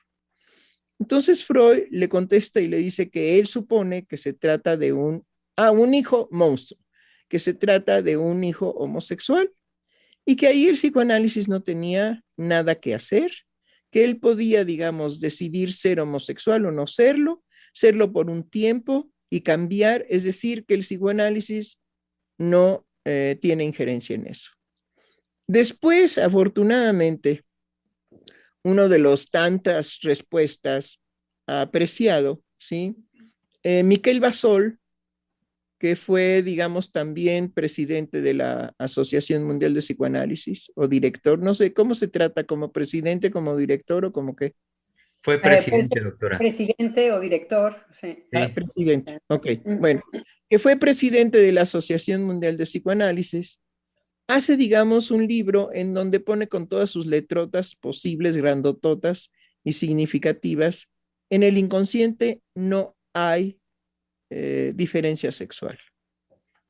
[0.98, 5.24] Entonces Freud le contesta y le dice que él supone que se trata de un,
[5.56, 6.80] ah, un hijo monstruo,
[7.28, 9.52] que se trata de un hijo homosexual
[10.24, 13.32] y que ahí el psicoanálisis no tenía nada que hacer,
[13.90, 19.42] que él podía, digamos, decidir ser homosexual o no serlo, serlo por un tiempo y
[19.42, 21.78] cambiar, es decir, que el psicoanálisis
[22.38, 24.50] no eh, tiene injerencia en eso.
[25.46, 27.44] Después, afortunadamente,
[28.62, 31.00] uno de los tantas respuestas
[31.46, 32.96] apreciado, ¿sí?
[33.62, 34.78] Eh, Miquel Basol
[35.78, 41.72] que fue, digamos, también presidente de la Asociación Mundial de Psicoanálisis o director, no sé,
[41.72, 42.44] ¿cómo se trata?
[42.44, 44.54] ¿Como presidente, como director o como qué?
[45.20, 46.38] Fue eh, presidente, doctora.
[46.38, 48.24] Presidente o director, sí.
[48.32, 49.46] Ah, presidente, ok.
[49.80, 50.02] Bueno,
[50.48, 53.60] que fue presidente de la Asociación Mundial de Psicoanálisis,
[54.28, 59.32] hace, digamos, un libro en donde pone con todas sus letrotas posibles, grandototas
[59.64, 60.88] y significativas,
[61.30, 63.58] en el inconsciente no hay
[64.30, 65.78] eh, diferencia sexual.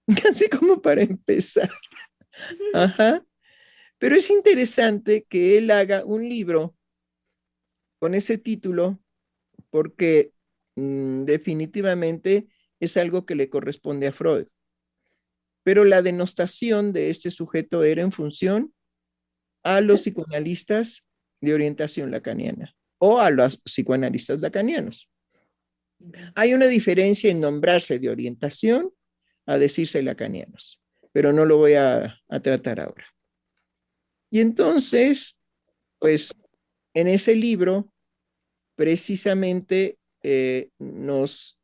[0.22, 1.70] Casi como para empezar.
[2.72, 3.24] Ajá.
[3.98, 6.77] Pero es interesante que él haga un libro
[7.98, 9.00] con ese título
[9.70, 10.32] porque
[10.76, 12.48] mm, definitivamente
[12.80, 14.46] es algo que le corresponde a Freud.
[15.64, 18.72] Pero la denostación de este sujeto era en función
[19.62, 21.04] a los psicoanalistas
[21.40, 25.10] de orientación lacaniana o a los psicoanalistas lacanianos.
[26.34, 28.92] Hay una diferencia en nombrarse de orientación
[29.46, 30.80] a decirse lacanianos,
[31.12, 33.06] pero no lo voy a, tratar ahora.
[34.30, 35.36] Y entonces,
[35.98, 36.32] pues
[36.98, 37.88] en ese libro,
[38.74, 41.56] precisamente eh, nos,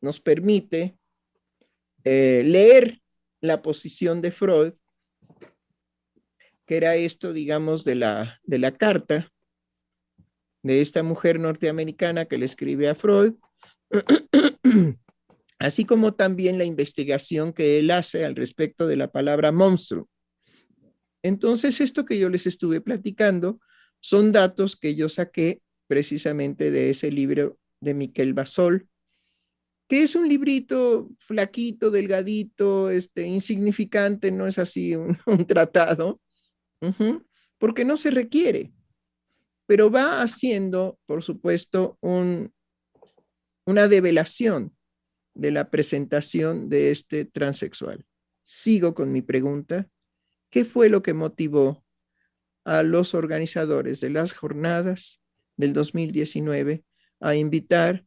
[0.00, 0.96] nos permite
[2.04, 3.02] eh, leer
[3.42, 4.72] la posición de Freud,
[6.64, 9.30] que era esto, digamos, de la, de la carta
[10.62, 13.34] de esta mujer norteamericana que le escribe a Freud,
[15.58, 20.08] así como también la investigación que él hace al respecto de la palabra monstruo.
[21.22, 23.60] Entonces, esto que yo les estuve platicando
[24.02, 28.88] son datos que yo saqué precisamente de ese libro de Miquel Basol,
[29.88, 36.20] que es un librito flaquito, delgadito, este, insignificante, no es así un, tratado,
[37.58, 38.72] porque no se requiere,
[39.66, 42.52] pero va haciendo, por supuesto, un,
[43.64, 44.76] una develación
[45.34, 48.04] de la presentación de este transexual.
[48.42, 49.88] Sigo con mi pregunta.
[50.50, 51.81] ¿Qué fue lo que motivó
[52.64, 55.20] a los organizadores de las jornadas
[55.56, 56.84] del 2019
[57.20, 58.04] a invitar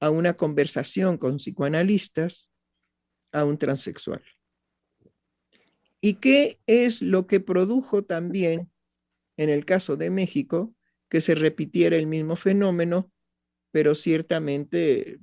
[0.00, 2.48] a una conversación con psicoanalistas
[3.32, 4.22] a un transexual?
[6.00, 8.70] ¿Y qué es lo que produjo también,
[9.36, 10.74] en el caso de México,
[11.08, 13.10] que se repitiera el mismo fenómeno
[13.70, 15.18] pero ciertamente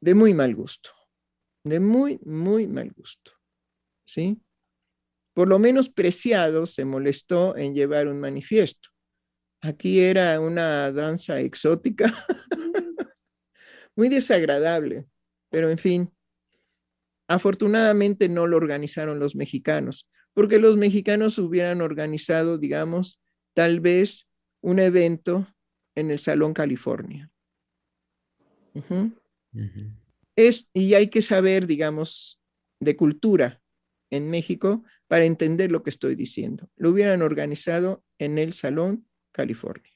[0.00, 0.90] de muy mal gusto,
[1.64, 3.32] de muy, muy mal gusto.
[4.04, 4.40] ¿Sí?
[5.34, 8.90] Por lo menos Preciado se molestó en llevar un manifiesto.
[9.62, 12.12] Aquí era una danza exótica,
[13.96, 15.06] muy desagradable,
[15.50, 16.12] pero en fin,
[17.28, 23.20] afortunadamente no lo organizaron los mexicanos, porque los mexicanos hubieran organizado, digamos,
[23.54, 24.28] tal vez
[24.62, 25.46] un evento
[25.94, 27.30] en el Salón California.
[30.34, 32.40] Es, y hay que saber, digamos,
[32.80, 33.61] de cultura
[34.12, 36.70] en México para entender lo que estoy diciendo.
[36.76, 39.90] Lo hubieran organizado en el Salón California.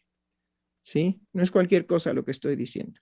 [0.83, 1.21] ¿Sí?
[1.35, 2.99] No es cualquier cosa lo que estoy diciendo.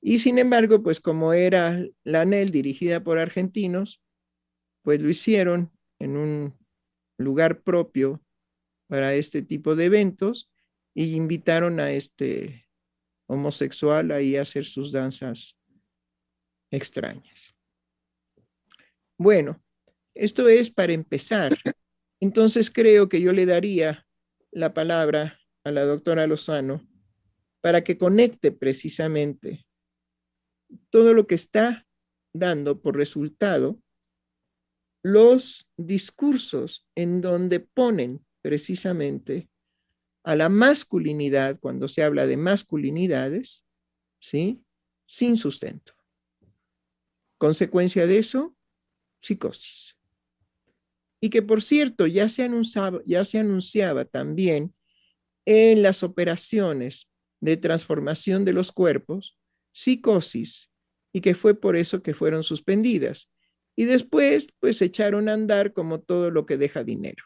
[0.00, 4.00] Y sin embargo, pues como era la ANEL dirigida por argentinos,
[4.82, 6.58] pues lo hicieron en un
[7.18, 8.22] lugar propio
[8.86, 10.50] para este tipo de eventos
[10.94, 12.68] y invitaron a este
[13.26, 15.56] homosexual ahí a hacer sus danzas
[16.70, 17.54] extrañas.
[19.18, 19.60] Bueno,
[20.14, 21.56] esto es para empezar.
[22.20, 24.06] Entonces creo que yo le daría
[24.50, 26.86] la palabra a la doctora Lozano
[27.60, 29.66] para que conecte precisamente
[30.90, 31.86] todo lo que está
[32.32, 33.80] dando por resultado
[35.02, 39.48] los discursos en donde ponen precisamente
[40.22, 43.64] a la masculinidad, cuando se habla de masculinidades,
[44.18, 44.62] ¿sí?
[45.06, 45.94] Sin sustento.
[47.38, 48.54] Consecuencia de eso,
[49.22, 49.96] psicosis.
[51.20, 54.74] Y que por cierto, ya se anunciaba, ya se anunciaba también
[55.44, 57.10] en las operaciones
[57.40, 59.36] de transformación de los cuerpos,
[59.72, 60.70] psicosis,
[61.12, 63.30] y que fue por eso que fueron suspendidas.
[63.76, 67.24] Y después, pues echaron a andar como todo lo que deja dinero.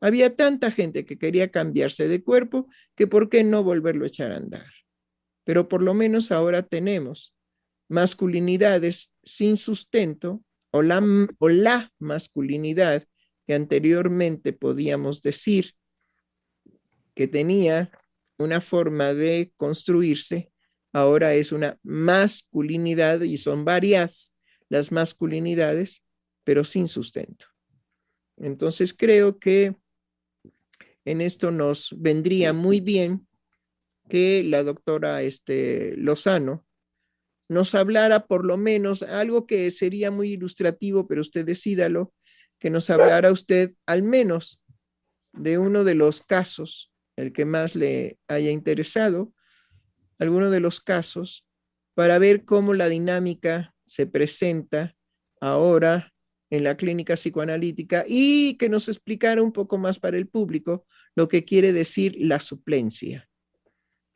[0.00, 4.32] Había tanta gente que quería cambiarse de cuerpo que por qué no volverlo a echar
[4.32, 4.66] a andar.
[5.44, 7.34] Pero por lo menos ahora tenemos
[7.88, 11.02] masculinidades sin sustento o la,
[11.38, 13.06] o la masculinidad
[13.50, 15.74] que anteriormente podíamos decir
[17.16, 17.90] que tenía
[18.38, 20.52] una forma de construirse,
[20.92, 24.36] ahora es una masculinidad y son varias
[24.68, 26.04] las masculinidades,
[26.44, 27.46] pero sin sustento.
[28.36, 29.74] Entonces creo que
[31.04, 33.26] en esto nos vendría muy bien
[34.08, 36.64] que la doctora este, Lozano
[37.48, 42.14] nos hablara por lo menos algo que sería muy ilustrativo, pero usted decídalo,
[42.60, 44.60] que nos hablara usted al menos
[45.32, 49.32] de uno de los casos, el que más le haya interesado,
[50.18, 51.46] alguno de los casos,
[51.94, 54.94] para ver cómo la dinámica se presenta
[55.40, 56.12] ahora
[56.50, 60.84] en la clínica psicoanalítica y que nos explicara un poco más para el público
[61.14, 63.28] lo que quiere decir la suplencia.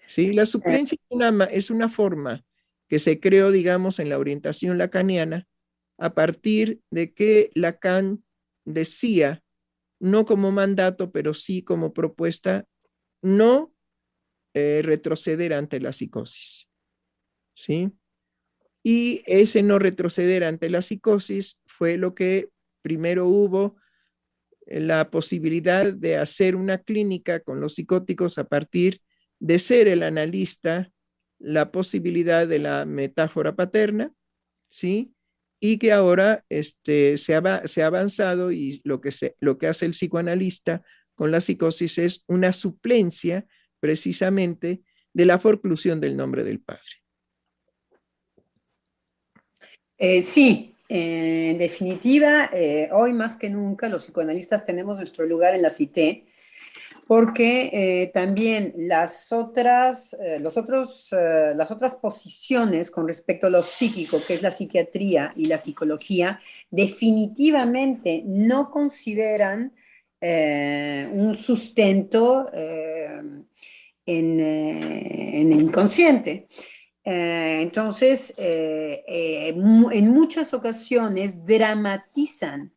[0.07, 0.33] ¿Sí?
[0.33, 2.45] La suplencia es una, es una forma
[2.89, 5.49] que se creó, digamos, en la orientación lacaniana
[5.97, 8.23] a partir de que Lacan
[8.65, 9.43] decía,
[10.01, 12.67] no como mandato, pero sí como propuesta,
[13.23, 13.73] no
[14.55, 16.69] eh, retroceder ante la psicosis.
[17.55, 17.91] ¿Sí?
[18.83, 22.51] Y ese no retroceder ante la psicosis fue lo que
[22.83, 23.77] primero hubo
[24.67, 29.01] eh, la posibilidad de hacer una clínica con los psicóticos a partir
[29.41, 30.91] de ser el analista,
[31.39, 34.13] la posibilidad de la metáfora paterna,
[34.69, 35.14] ¿sí?
[35.67, 39.67] Y que ahora este, se, ha, se ha avanzado y lo que, se, lo que
[39.67, 40.83] hace el psicoanalista
[41.15, 43.47] con la psicosis es una suplencia
[43.81, 44.83] precisamente
[45.15, 46.83] de la forclusión del nombre del Padre.
[49.97, 55.63] Eh, sí, en definitiva, eh, hoy más que nunca los psicoanalistas tenemos nuestro lugar en
[55.63, 56.27] la CITE,
[57.07, 63.63] porque eh, también las otras, eh, los otros, las otras posiciones con respecto a lo
[63.63, 66.41] psíquico, que es la psiquiatría y la psicología,
[66.71, 69.73] definitivamente no consideran
[70.23, 73.47] un sustento en,
[74.07, 76.49] en el inconsciente.
[77.05, 82.73] Eh, entonces, eh, eh, en muchas ocasiones dramatizan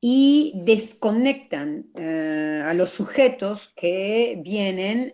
[0.00, 1.90] y desconectan
[2.64, 5.12] a los sujetos que vienen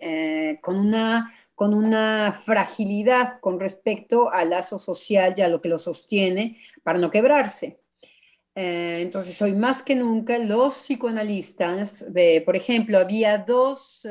[0.60, 5.78] con, una, con una fragilidad con respecto al lazo social y a lo que lo
[5.78, 7.80] sostiene para no quebrarse.
[8.54, 12.06] entonces, hoy más que nunca los psicoanalistas,
[12.44, 14.06] por ejemplo, había dos,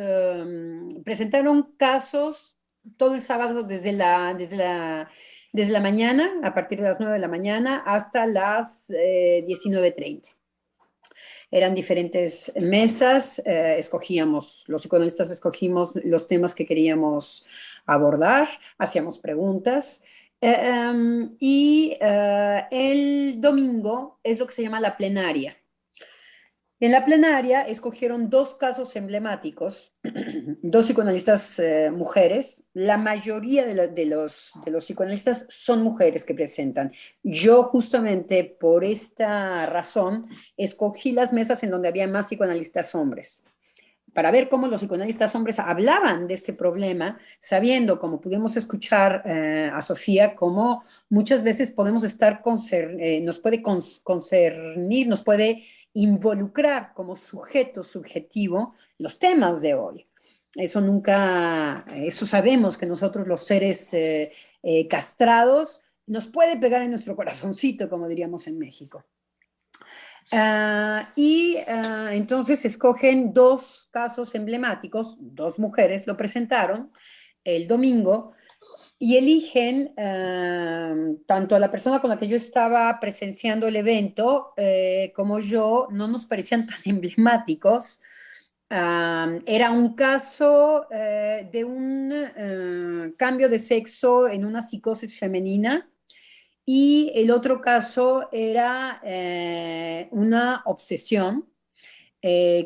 [1.04, 2.58] presentaron casos
[2.98, 5.10] todo el sábado desde la, desde la,
[5.52, 10.34] desde la mañana, a partir de las 9 de la mañana, hasta las 19.30.
[11.54, 17.46] Eh, Eran diferentes mesas, eh, escogíamos, los psicoanalistas escogimos los temas que queríamos
[17.86, 18.48] abordar,
[18.78, 20.04] hacíamos preguntas.
[20.42, 25.58] Eh, em, y el domingo es lo que se llama la plenaria.
[26.84, 29.94] En la plenaria escogieron dos casos emblemáticos,
[30.62, 32.66] dos psicoanalistas eh, mujeres.
[32.74, 36.92] La mayoría de, los, psicoanalistas son mujeres que presentan.
[37.24, 40.28] Yo justamente por esta razón
[40.58, 43.46] escogí las mesas en donde había más psicoanalistas hombres
[44.12, 49.72] para ver cómo los psicoanalistas hombres hablaban de este problema, sabiendo, como pudimos escuchar eh,
[49.74, 55.64] a Sofía, cómo muchas veces podemos estar, eh, nos puede concernir, nos puede
[55.94, 60.08] involucrar como sujeto subjetivo los temas de hoy.
[60.56, 64.32] Eso nunca, eso sabemos que nosotros los seres eh,
[64.62, 69.06] eh, castrados nos puede pegar en nuestro corazoncito, como diríamos en México.
[70.32, 76.92] Ah, y ah, entonces escogen dos casos emblemáticos, dos mujeres lo presentaron
[77.44, 78.34] el domingo,
[79.04, 84.54] y eligen eh, tanto a la persona con la que yo estaba presenciando el evento
[84.56, 88.00] eh, como yo, no nos parecían tan emblemáticos.
[88.70, 95.92] Era un caso eh, de un cambio de sexo en una psicosis femenina
[96.66, 99.02] y el otro caso era
[100.12, 101.46] una obsesión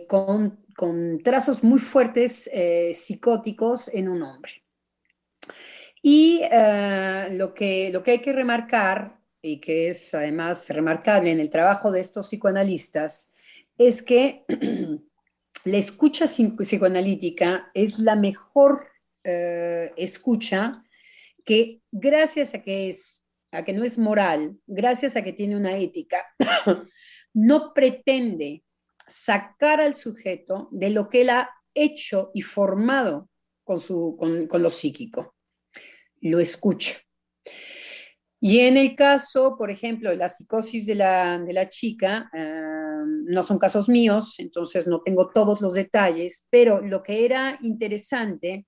[0.08, 2.48] con, con, trazos muy fuertes
[2.94, 4.67] psicóticos en un hombre.
[6.10, 11.42] Y eh, lo, que, lo que hay que remarcar, y que es además remarcable en
[11.42, 13.34] el trabajo de estos psicoanalistas,
[13.78, 14.46] es que
[15.66, 18.88] la escucha psicoanalítica es la mejor
[19.26, 20.82] eh, escucha
[21.44, 25.76] que gracias a que, es, a que no es moral, gracias a que tiene una
[25.76, 26.26] ética,
[27.34, 28.64] no pretende
[29.06, 33.30] sacar al sujeto de lo que él ha hecho y formado
[33.66, 35.34] con, su, con, con lo psíquico
[36.22, 36.98] lo escucha.
[38.40, 42.68] Y en el caso, por ejemplo, de la psicosis de la, chica, eh,
[43.26, 48.68] no son casos míos, entonces no tengo todos los detalles, pero lo que era interesante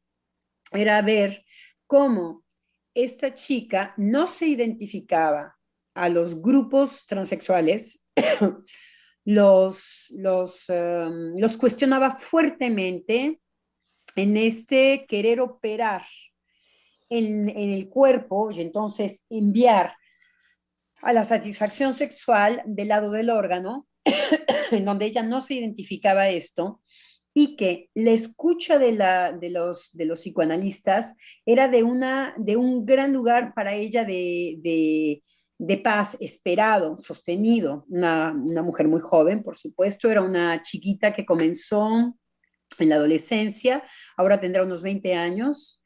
[0.72, 1.46] era ver
[1.86, 2.44] cómo
[2.96, 5.56] esta chica no se identificaba
[5.94, 8.04] a los grupos transexuales,
[9.26, 13.40] los, los, los cuestionaba fuertemente
[14.16, 16.04] en este querer operar
[17.10, 19.94] en, el cuerpo y entonces enviar
[21.02, 23.88] a la satisfacción sexual del lado del órgano,
[24.72, 26.82] en donde ella no se identificaba esto,
[27.34, 32.58] y que la escucha de, la, de, los, de los psicoanalistas era de, una, de
[32.58, 35.24] un gran lugar para ella de, de,
[35.58, 37.86] de paz, esperado, sostenido.
[37.88, 42.16] Una, una, mujer muy joven, por supuesto, era una chiquita que comenzó
[42.80, 43.84] en la adolescencia,
[44.18, 45.79] ahora tendrá unos 20 años,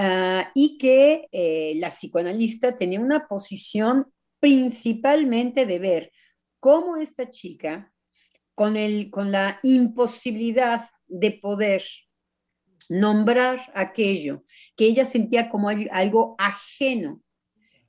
[0.00, 4.06] uh, y que eh, la psicoanalista tenía una posición
[4.40, 6.12] principalmente de ver
[6.58, 7.92] cómo esta chica,
[8.54, 11.82] con, el, con la imposibilidad de poder
[12.88, 14.44] nombrar aquello
[14.76, 17.22] que ella sentía como algo ajeno,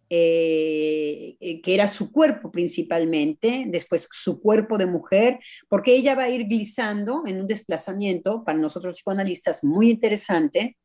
[0.09, 5.39] eh, que era su cuerpo principalmente, después su cuerpo de mujer,
[5.70, 10.78] porque ella va a ir glissando en un desplazamiento, para nosotros psicoanalistas, muy interesante,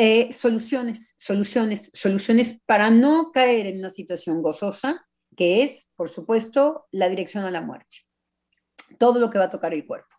[0.00, 5.04] eh, soluciones, soluciones, soluciones para no caer en una situación gozosa,
[5.36, 7.96] que es, por supuesto, la dirección a la muerte.
[8.96, 10.14] Todo lo que va a tocar el cuerpo.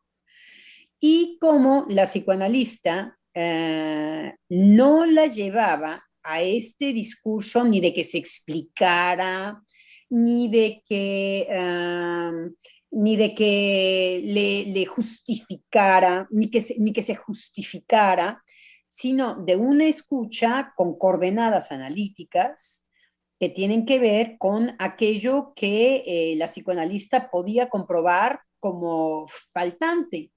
[1.00, 8.18] Y como la psicoanalista eh, no la llevaba a este discurso ni de que se
[8.18, 9.64] explicara,
[10.10, 12.52] ni de que, uh,
[12.92, 18.44] ni de que le, justificara, ni que, ni que se justificara,
[18.90, 22.88] sino de una escucha con coordenadas analíticas
[23.40, 30.32] que tienen que ver con aquello que eh, la psicoanalista podía comprobar como faltante,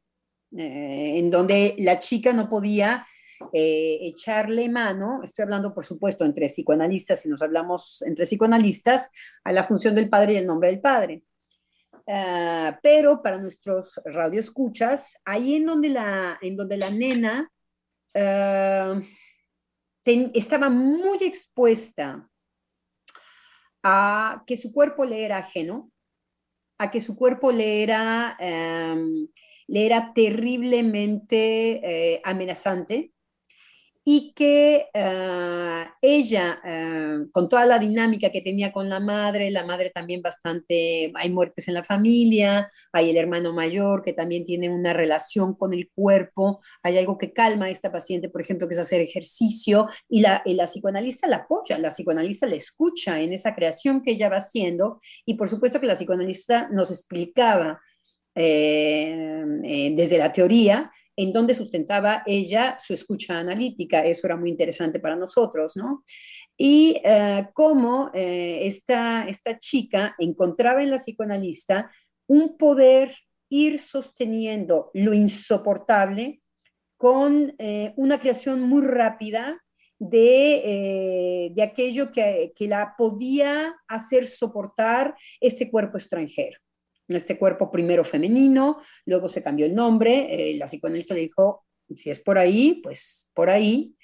[0.56, 3.04] eh, en donde la chica no podía
[3.52, 9.10] eh, echarle mano, estoy hablando por supuesto entre psicoanalistas, si nos hablamos entre psicoanalistas,
[9.42, 11.24] a la función del padre y el nombre del padre.
[12.04, 17.52] Uh, pero para nuestros radioescuchas, ahí en donde la, en donde la nena
[20.02, 22.28] ten, estaba muy expuesta
[23.82, 25.90] a que su cuerpo le era ajeno,
[26.78, 29.28] a que su cuerpo le era, um,
[29.68, 33.11] le era terriblemente eh, amenazante,
[34.04, 39.64] y que uh, ella, uh, con toda la dinámica que tenía con la madre, la
[39.64, 44.68] madre también bastante, hay muertes en la familia, hay el hermano mayor que también tiene
[44.68, 48.74] una relación con el cuerpo, hay algo que calma a esta paciente, por ejemplo, que
[48.74, 53.54] es hacer ejercicio, y la, y psicoanalista la apoya, la psicoanalista la escucha en esa
[53.54, 57.80] creación que ella va haciendo, y por supuesto que la psicoanalista nos explicaba
[58.34, 64.04] eh, eh, desde la teoría, en donde sustentaba ella su escucha analítica.
[64.04, 66.04] Eso era muy interesante para nosotros, ¿no?
[66.56, 71.90] Y uh, cómo uh, esta, esta chica encontraba en la psicoanalista
[72.26, 73.14] un poder
[73.48, 76.40] ir sosteniendo lo insoportable
[76.96, 79.60] con eh, una creación muy rápida
[79.98, 86.58] de, eh, de aquello que, que, la podía hacer soportar este cuerpo extranjero
[87.08, 92.10] este cuerpo primero femenino, luego se cambió el nombre, eh, la psicoanalista le dijo, si
[92.10, 93.94] es por ahí, pues por ahí.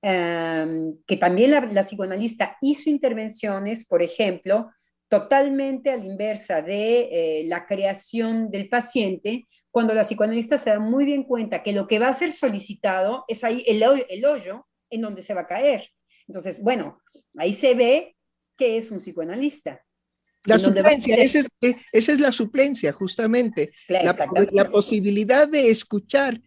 [0.00, 4.70] Um, que también la, la, psicoanalista hizo intervenciones, por ejemplo,
[5.08, 10.80] totalmente a la inversa de eh, la creación del paciente, cuando la psicoanalista se da
[10.80, 14.66] muy bien cuenta que lo que va a ser solicitado es ahí el, el hoyo
[14.90, 15.88] en donde se va a caer.
[16.26, 17.00] Entonces, bueno,
[17.36, 18.16] ahí se ve
[18.56, 19.82] que es un psicoanalista.
[20.46, 21.48] La suplencia, esa es,
[21.92, 23.72] esa es, la suplencia, justamente.
[23.88, 24.14] La,
[24.52, 26.40] la, posibilidad de escuchar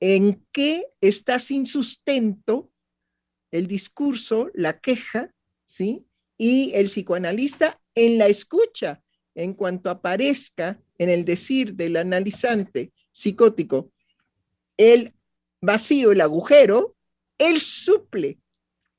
[0.00, 2.70] en qué está sin sustento
[3.50, 5.34] el discurso, la queja,
[5.66, 6.04] ¿sí?
[6.36, 9.02] Y el psicoanalista en la escucha,
[9.34, 13.92] en cuanto aparezca en el decir del analizante psicótico
[14.76, 15.14] el
[15.60, 16.96] vacío, el agujero,
[17.38, 18.38] él suple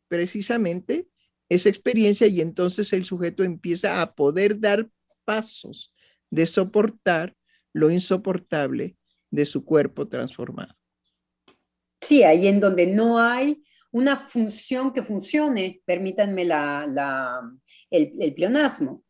[0.08, 1.08] precisamente
[1.50, 4.90] esa experiencia y entonces el sujeto empieza a poder dar
[5.26, 5.94] pasos
[6.30, 7.36] de soportar
[7.74, 8.98] lo insoportable
[9.30, 10.74] de su cuerpo transformado.
[12.02, 17.42] Sí, ahí en donde no hay una función que funcione, permítanme la,
[17.90, 19.04] el, el, pleonasmo,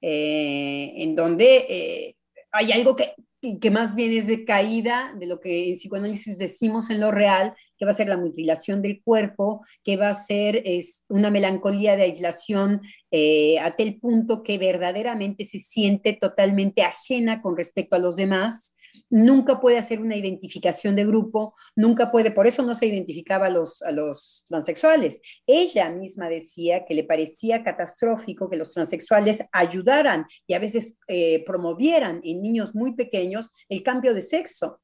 [0.00, 2.14] eh, en donde eh,
[2.50, 3.14] hay algo que,
[3.60, 7.54] que más bien es de caída de lo que en psicoanálisis decimos en lo real,
[7.78, 11.96] que va a ser la mutilación del cuerpo, que va a ser es, una melancolía
[11.96, 18.00] de aislación eh, a tal punto que verdaderamente se siente totalmente ajena con respecto a
[18.00, 18.76] los demás,
[19.08, 23.50] nunca puede hacer una identificación de grupo, nunca puede, por eso no se identificaba a
[23.50, 25.20] los, a los transexuales.
[25.46, 31.44] Ella misma decía que le parecía catastrófico que los transexuales ayudaran y a veces eh,
[31.44, 34.80] promovieran en niños muy pequeños el cambio de sexo.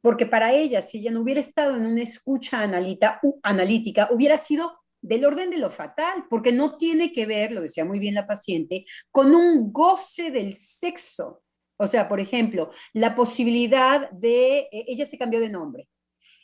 [0.00, 5.24] Porque para ella, si ella no hubiera estado en una escucha analítica, hubiera sido del
[5.24, 8.84] orden de lo fatal, porque no tiene que ver, lo decía muy bien la paciente,
[9.10, 11.42] con un goce del sexo.
[11.76, 15.88] O sea, por ejemplo, la posibilidad de, eh, ella se cambió de nombre,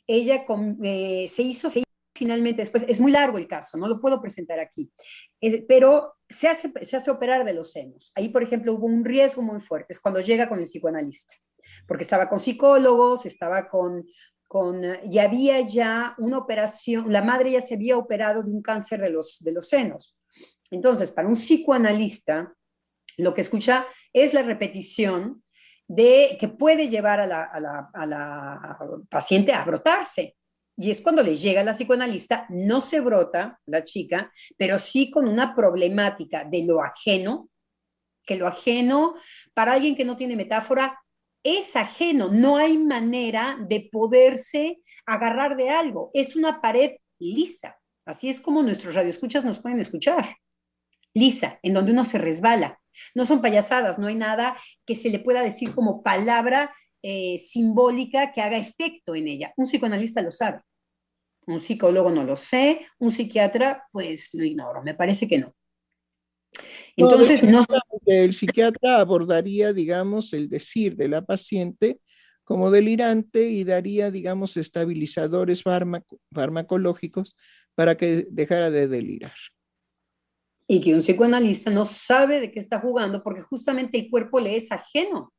[0.07, 0.45] ella
[0.83, 1.71] eh, se hizo
[2.15, 4.93] finalmente después, es muy largo el caso, no lo puedo presentar aquí,
[5.67, 8.13] pero se hace, se hace operar de los senos.
[8.15, 11.35] Ahí, por ejemplo, hubo un riesgo muy fuerte, es cuando llega con el psicoanalista,
[11.87, 14.07] porque estaba con psicólogos, estaba con,
[14.47, 19.01] con, y había ya una operación, la madre ya se había operado de un cáncer
[19.01, 20.17] de los, de los senos.
[20.71, 22.55] Entonces, para un psicoanalista,
[23.19, 25.43] lo que escucha es la repetición
[25.89, 27.43] de que puede llevar a la,
[27.93, 28.79] a la,
[29.11, 30.37] paciente a brotarse.
[30.77, 35.29] Y es cuando le llega la psicoanalista, no se brota la chica, pero sí con
[35.29, 37.51] una problemática de lo ajeno,
[38.25, 39.15] que lo ajeno,
[39.53, 40.99] para alguien que no tiene metáfora,
[41.43, 48.29] es ajeno, no hay manera de poderse agarrar de algo, es una pared lisa, así
[48.29, 50.37] es como nuestros radioescuchas nos pueden escuchar,
[51.15, 52.81] lisa, en donde uno se resbala.
[53.15, 58.33] No son payasadas, no hay nada que se le pueda decir como palabra eh, simbólica
[58.33, 59.53] que haga efecto en ella.
[59.57, 60.61] Un psicoanalista lo sabe,
[61.47, 65.55] un psicólogo no lo sé, un psiquiatra pues lo ignoro, me parece que no.
[66.97, 67.65] Entonces, no,
[68.07, 72.01] el psiquiatra abordaría, digamos, el decir de la paciente
[72.45, 75.63] como delirante y daría, digamos, estabilizadores
[76.33, 77.37] farmacológicos
[77.75, 79.35] para que dejara de delirar.
[80.67, 84.57] Y que un psicoanalista no sabe de qué está jugando porque justamente el cuerpo le
[84.57, 85.33] es ajeno.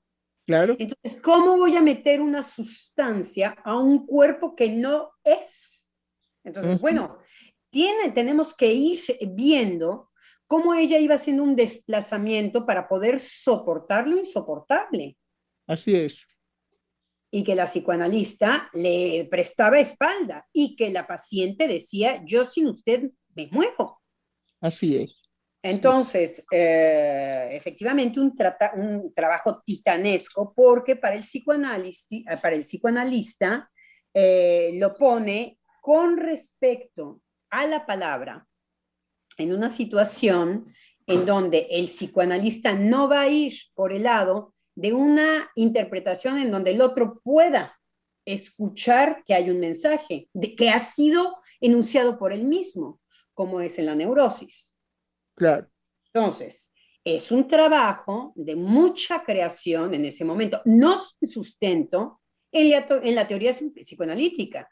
[0.46, 0.76] Claro.
[0.78, 5.96] Entonces, ¿cómo voy a meter una sustancia a un cuerpo que no es?
[6.44, 7.18] Entonces, bueno,
[7.70, 9.00] tiene, tenemos que ir
[9.32, 10.12] viendo
[10.46, 15.18] cómo ella iba haciendo un desplazamiento para poder soportar lo insoportable.
[15.66, 16.28] Así es.
[17.32, 23.10] Y que la psicoanalista le prestaba espalda y que la paciente decía, yo sin usted
[23.34, 24.03] me muevo.
[24.64, 25.12] Así es.
[25.62, 28.34] Entonces, eh, efectivamente, un,
[29.14, 33.70] trabajo titanesco porque para el, psicoanalista, para el psicoanalista
[34.14, 38.48] eh, lo pone con respecto a la palabra
[39.38, 40.74] en una situación
[41.08, 46.52] en donde el psicoanalista no va a ir por el lado de una interpretación en
[46.52, 47.78] donde el otro pueda
[48.26, 53.00] escuchar que hay un mensaje de, que ha sido enunciado por él mismo,
[53.34, 54.76] como es en la neurosis.
[55.36, 55.68] Claro.
[56.14, 56.72] Entonces,
[57.04, 62.22] es un trabajo de mucha creación en ese momento, no sin sustento
[62.52, 64.70] en la, en la teoría psicoanalítica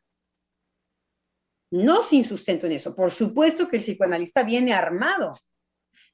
[1.72, 2.96] no sin sustento en eso.
[2.96, 5.38] Por supuesto que el psicoanalista viene armado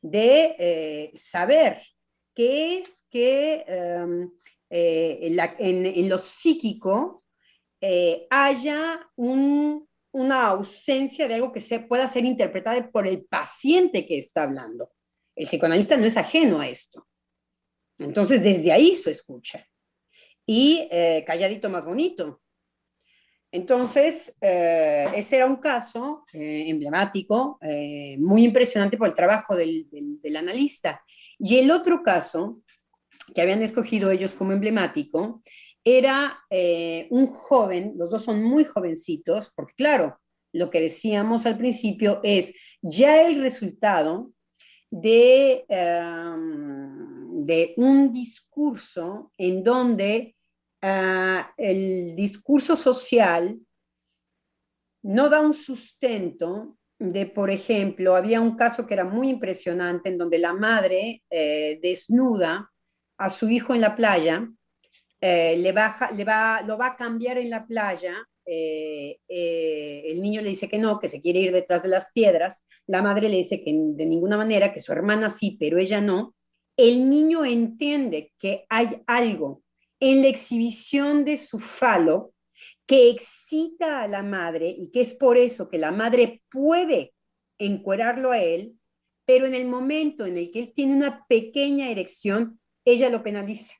[0.02, 1.82] de eh, saber
[2.34, 4.32] qué es que em,
[4.70, 7.24] eh, en, lo psíquico
[7.82, 9.10] eh, haya
[10.18, 14.92] una ausencia de algo que se pueda ser interpretado por el paciente que está hablando.
[15.36, 17.08] El psicoanalista no es ajeno a esto.
[18.00, 19.66] Entonces, desde ahí su escucha.
[20.46, 20.88] Y
[21.26, 22.42] calladito más bonito,
[23.52, 29.88] entonces, eh, ese era un caso eh, emblemático, eh, muy impresionante por el trabajo del,
[30.38, 31.02] analista.
[31.40, 32.62] Y el otro caso
[33.34, 35.42] que habían escogido ellos como emblemático
[35.96, 36.40] era
[37.10, 40.20] un joven, los dos son muy jovencitos, porque claro,
[40.54, 44.32] lo que decíamos al principio es ya el resultado
[44.90, 50.38] de, de un discurso en donde
[50.82, 53.60] Ah, el discurso social
[55.04, 60.18] no da un sustento de, por ejemplo, había un caso que era muy impresionante en
[60.18, 62.72] donde la madre eh, desnuda
[63.18, 64.48] a su hijo en la playa,
[65.22, 68.16] eh, le, baja, le va, lo va a cambiar en la playa,
[68.46, 72.66] eh, el niño le dice que no, que se quiere ir detrás de las piedras,
[72.86, 76.36] la madre le dice que de ninguna manera, que su hermana sí, pero ella no,
[76.78, 79.64] el niño entiende que hay algo
[80.00, 82.34] en la exhibición de su falo
[82.86, 87.14] que excita a la madre y que es por eso que la madre puede
[87.58, 88.78] encuerarlo a él,
[89.26, 93.76] pero en el momento en el que él tiene una pequeña erección, ella lo penaliza.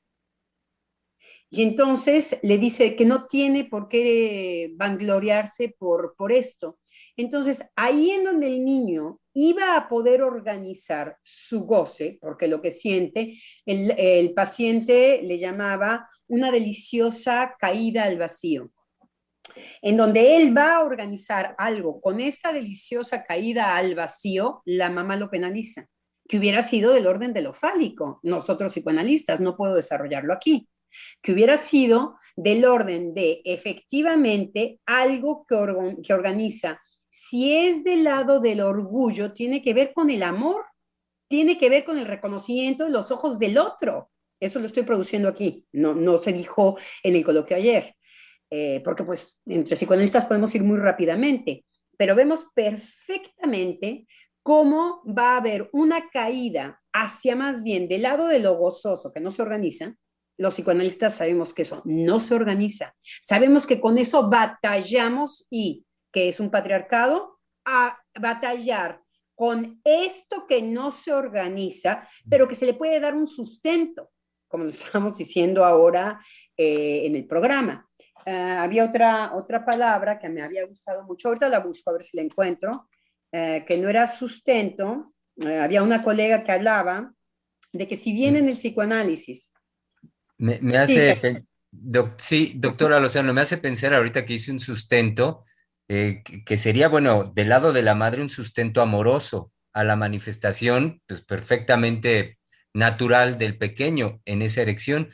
[1.50, 6.78] Y entonces le dice que no tiene por qué vangloriarse por, por esto.
[7.16, 12.70] Entonces, ahí en donde el niño iba a poder organizar su goce, porque lo que
[12.70, 13.34] siente,
[13.66, 18.70] el, paciente le llamaba una deliciosa caída al vacío,
[19.82, 25.16] en donde él va a organizar algo con esta deliciosa caída al vacío, la mamá
[25.16, 25.86] lo penaliza,
[26.28, 28.20] que hubiera sido del orden de lo fálico.
[28.22, 30.68] Nosotros psicoanalistas no puedo desarrollarlo aquí
[31.22, 35.56] que hubiera sido del orden de efectivamente algo que,
[36.02, 36.80] que organiza
[37.10, 40.64] si es del lado del orgullo, tiene que ver con el amor,
[41.28, 44.10] tiene que ver con el reconocimiento de los ojos del otro.
[44.40, 47.96] Eso lo estoy produciendo aquí, no, no se dijo en el coloquio ayer,
[48.50, 51.64] eh, porque pues entre psicoanalistas podemos ir muy rápidamente,
[51.96, 54.06] pero vemos perfectamente
[54.42, 59.20] cómo va a haber una caída hacia más bien del lado de lo gozoso, que
[59.20, 59.96] no se organiza.
[60.38, 62.94] Los psicoanalistas sabemos que eso no se organiza.
[63.20, 69.02] Sabemos que con eso batallamos y que es un patriarcado, a batallar
[69.34, 74.10] con esto que no se organiza, pero que se le puede dar un sustento,
[74.48, 76.20] como lo estamos diciendo ahora
[76.56, 77.86] eh, en el programa.
[78.26, 82.02] Ah, había otra, otra palabra que me había gustado mucho, ahorita la busco a ver
[82.02, 82.88] si la encuentro,
[83.30, 85.14] eh, que no era sustento.
[85.36, 87.12] Eh, había una colega que hablaba
[87.72, 89.52] de que si bien en el psicoanálisis...
[90.38, 91.44] Me, hace...
[92.16, 95.44] Sí, doctora Lozano, me hace pensar ahorita que hice un sustento,
[95.88, 101.02] eh, que sería, bueno, del lado de la madre un sustento amoroso a la manifestación,
[101.06, 102.38] pues perfectamente
[102.72, 105.10] natural del pequeño en esa erección,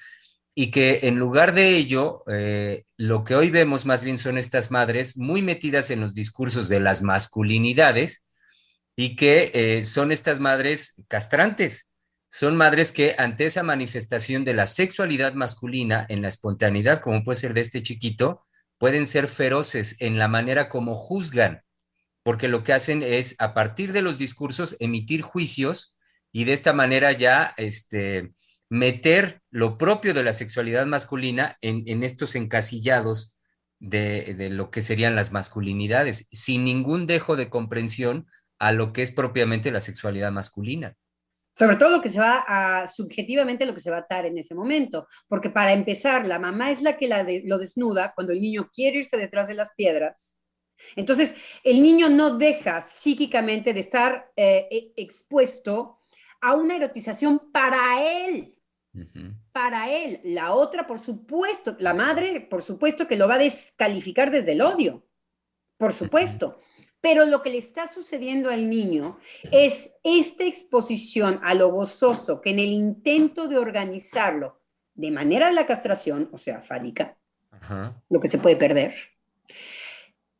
[0.55, 4.70] y que en lugar de ello, eh, lo que hoy vemos más bien son estas
[4.70, 8.27] madres muy metidas en los discursos de las masculinidades
[8.97, 11.91] y que eh, son estas madres castrantes,
[12.37, 17.39] son madres que ante esa manifestación de la sexualidad masculina en la espontaneidad, como puede
[17.39, 18.45] ser de este chiquito,
[18.76, 21.62] pueden ser feroces en la manera como juzgan,
[22.24, 25.97] porque lo que hacen es, a partir de los discursos, emitir juicios
[26.32, 28.32] y de esta manera ya este,
[28.68, 33.39] meter lo propio de la sexualidad masculina en, estos encasillados
[33.78, 38.26] de, de, lo que serían las masculinidades, sin ningún dejo de comprensión
[38.59, 40.97] a lo que es propiamente la sexualidad masculina.
[41.57, 44.36] Sobre todo lo que se va a, subjetivamente lo que se va a atar en
[44.38, 48.70] ese momento, porque para empezar, la mamá es la que lo desnuda cuando el niño
[48.72, 50.38] quiere irse detrás de las piedras.
[50.96, 56.00] Entonces, el niño no deja psíquicamente de estar eh, e, expuesto
[56.40, 58.50] a una erotización para él.
[59.52, 60.20] Para él.
[60.24, 64.62] La otra, por supuesto, la madre, por supuesto que lo va a descalificar desde el
[64.62, 65.07] odio.
[65.76, 66.61] Por supuesto.
[67.05, 69.18] Pero lo que le está sucediendo al niño
[69.52, 74.59] es esta exposición a lo gozoso que en el intento de organizarlo
[74.94, 77.18] de manera de la castración, o sea, fálica,
[78.09, 78.94] lo que se puede perder,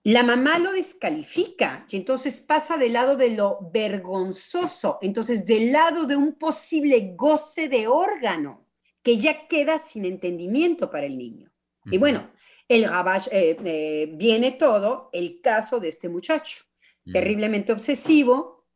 [0.05, 6.07] la mamá lo descalifica y entonces pasa del lado de lo vergonzoso, entonces del lado
[6.07, 8.67] de un posible goce de órgano
[9.03, 11.53] que ya queda sin entendimiento para el niño.
[11.91, 12.31] Y bueno,
[12.69, 16.65] el Gabash, eh, eh, viene todo el caso de este muchacho,
[17.05, 17.13] mm.
[17.13, 18.67] terriblemente obsesivo,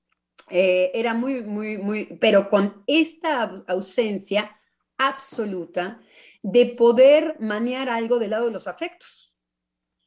[0.50, 4.56] eh, era muy, muy, muy, pero con esta ausencia
[4.96, 6.00] absoluta
[6.42, 9.36] de poder manear algo del lado de los afectos.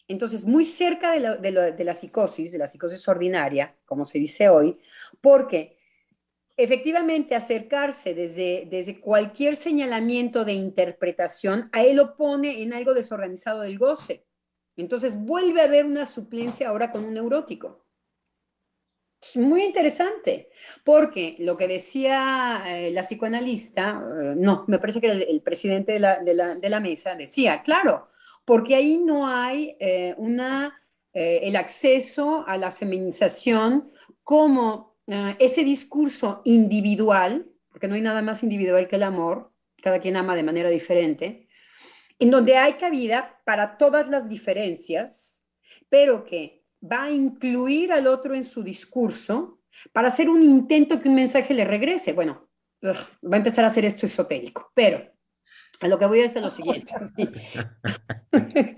[0.07, 4.49] Entonces, muy cerca de la, de la psicosis, de la psicosis ordinaria, como se dice
[4.49, 4.77] hoy,
[5.21, 5.77] porque
[6.57, 13.61] efectivamente acercarse desde, desde cualquier señalamiento de interpretación, a él lo pone en algo desorganizado
[13.61, 14.25] del goce.
[14.77, 17.85] Entonces vuelve a haber una suplencia ahora con un neurótico.
[19.21, 20.49] Es muy interesante,
[20.83, 25.99] porque lo que decía eh, la psicoanalista, eh, no, me parece que el, presidente de
[25.99, 28.09] la, mesa, decía, claro,
[28.45, 30.81] porque ahí no hay eh, una,
[31.13, 33.91] el acceso a la feminización
[34.23, 39.51] como Ah, ese discurso individual, porque no hay nada más individual que el amor,
[39.81, 41.49] cada quien ama de manera diferente,
[42.17, 45.45] en donde hay cabida para todas las diferencias,
[45.89, 49.59] pero que va a incluir al otro en su discurso
[49.91, 52.13] para hacer un intento que un mensaje le regrese.
[52.13, 52.47] Bueno,
[52.81, 55.11] va a empezar a hacer esto esotérico, pero
[55.81, 56.93] a lo que voy es a lo siguiente.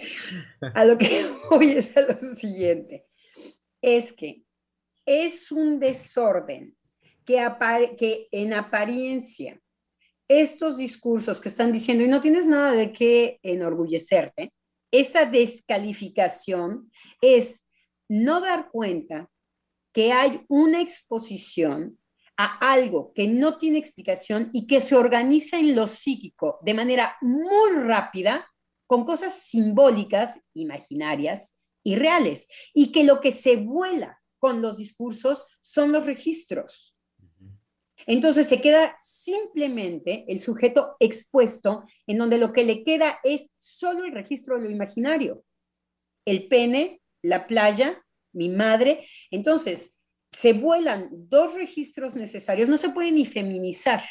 [0.73, 3.07] a lo que voy es a lo siguiente.
[3.81, 4.42] Es que
[5.05, 6.75] es un desorden
[7.25, 7.45] que,
[7.97, 9.59] que en apariencia
[10.27, 14.53] estos discursos que están diciendo, y no tienes nada de qué enorgullecerte,
[14.91, 16.91] esa descalificación
[17.21, 17.65] es
[18.07, 19.29] no dar cuenta
[19.91, 21.99] que hay una exposición
[22.37, 27.15] a algo que no tiene explicación y que se organiza en lo psíquico de manera
[27.21, 28.49] muy rápida
[28.87, 35.45] con cosas simbólicas, imaginarias y reales, y que lo que se vuela con los discursos
[35.61, 36.97] son los registros.
[38.05, 44.03] Entonces se queda simplemente el sujeto expuesto en donde lo que le queda es solo
[44.03, 45.45] el registro de lo imaginario.
[46.25, 49.07] El pene, la playa, mi madre.
[49.31, 49.97] Entonces
[50.29, 54.03] se vuelan dos registros necesarios, no se puede ni feminizar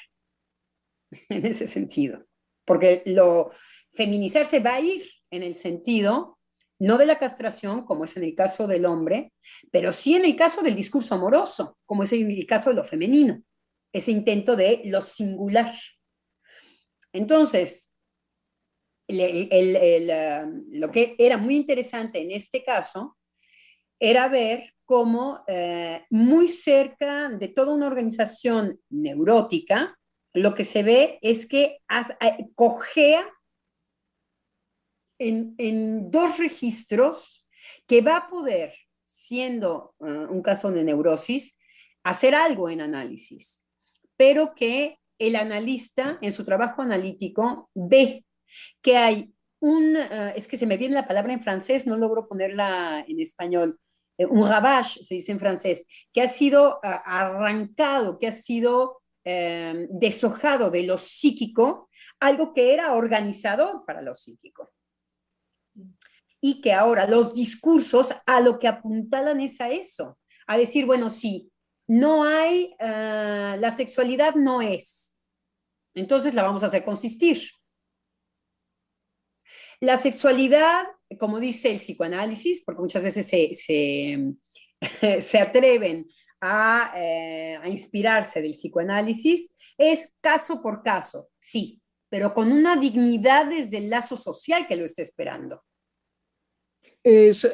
[1.28, 2.24] en ese sentido,
[2.64, 3.50] porque lo
[3.90, 6.38] feminizar se va a ir en el sentido
[6.82, 9.32] no de la castración, como es en el caso del hombre,
[9.70, 12.84] pero sí en el caso del discurso amoroso, como es en el caso de lo
[12.84, 13.40] femenino,
[13.92, 15.72] ese intento de lo singular.
[17.12, 17.92] Entonces,
[19.08, 23.16] ah, lo que era muy interesante en este caso
[24.00, 29.96] era ver cómo eh, muy cerca de toda una organización neurótica,
[30.34, 31.78] lo que se ve es que
[32.20, 33.24] eh, cojea
[35.18, 37.46] en, dos registros
[37.86, 41.58] que va a poder, siendo eh, un caso de neurosis,
[42.02, 43.64] hacer algo en análisis,
[44.16, 48.24] pero que el analista en su trabajo analítico ve
[48.80, 52.26] que hay un, eh, es que se me viene la palabra en francés, no logro
[52.26, 53.78] ponerla en español,
[54.18, 60.68] eh, un ravage, se dice en francés, que ha sido arrancado, que ha sido deshojado
[60.68, 61.88] de lo psíquico,
[62.18, 64.72] algo que era organizador para lo psíquico
[66.44, 70.18] y que ahora los discursos a lo que apuntalan es a eso,
[70.48, 71.52] a decir, bueno, sí,
[71.86, 75.14] no hay, eh, la sexualidad no es,
[75.94, 77.40] entonces la vamos a hacer consistir.
[79.80, 80.84] La sexualidad,
[81.18, 84.34] como dice el psicoanálisis, porque muchas veces se,
[85.20, 86.06] se, atreven
[86.40, 93.46] a, eh, a inspirarse del psicoanálisis, es caso por caso, sí, pero con una dignidad
[93.46, 95.62] desde el lazo social que lo está esperando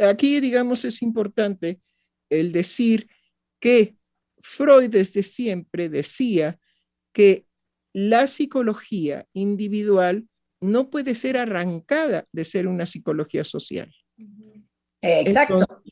[0.08, 1.80] aquí, digamos, es importante
[2.30, 3.08] el decir
[3.60, 3.96] que
[4.40, 6.58] Freud desde siempre decía
[7.12, 7.46] que
[7.92, 10.28] la psicología individual
[10.60, 13.92] no puede ser arrancada de ser una psicología social.
[15.00, 15.82] Exacto.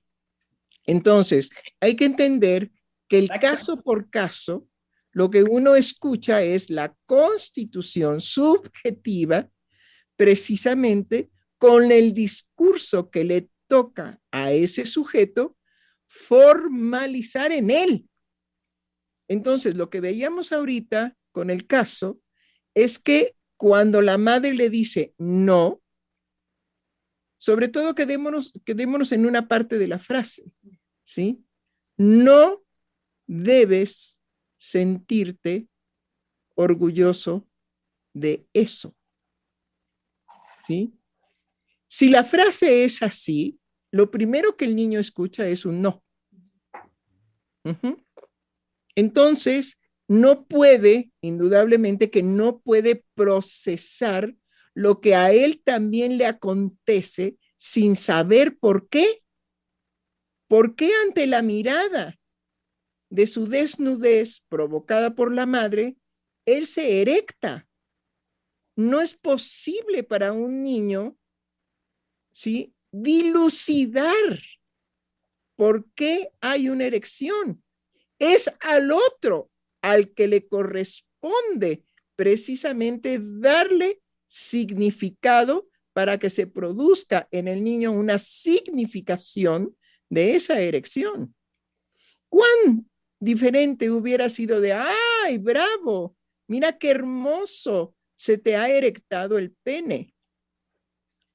[0.85, 1.51] Entonces,
[1.81, 2.71] hay que entender
[3.09, 4.69] que el caso por caso,
[5.13, 9.49] lo que uno escucha es la constitución subjetiva
[10.17, 15.57] precisamente con el discurso que le toca a ese sujeto
[16.07, 18.09] formalizar en él.
[19.29, 22.21] Entonces, lo que veíamos ahorita con el caso
[22.75, 25.83] es que cuando la madre le dice no,
[27.39, 30.45] sobre todo quedémonos, quedémonos en una parte de la frase,
[31.05, 31.45] ¿sí?
[31.97, 32.65] No
[33.27, 34.21] debes
[34.59, 35.69] sentirte
[36.55, 37.47] orgulloso
[38.13, 38.97] de eso.
[40.67, 40.96] ¿Sí?
[41.97, 43.59] Si la frase es así,
[43.91, 46.05] lo primero que el niño escucha es un no.
[48.95, 54.37] Entonces, no puede, indudablemente que no puede procesar
[54.75, 59.23] lo que a él también le acontece sin saber por qué.
[60.49, 62.21] ¿Por qué ante la mirada
[63.09, 65.97] de su desnudez provocada por la madre,
[66.45, 67.67] él se erecta?
[68.77, 71.17] No es posible para un niño
[72.37, 72.75] ¿sí?
[72.93, 74.41] Dilucidar
[75.57, 77.63] por qué hay una erección.
[78.19, 81.85] Es al otro al que le corresponde
[82.15, 89.75] precisamente darle significado para que se produzca en el niño una significación
[90.11, 91.35] de esa erección.
[92.29, 96.15] ¿Cuán diferente hubiera sido de, ay, bravo,
[96.49, 100.16] mira qué hermoso, se te ha erectado el pene?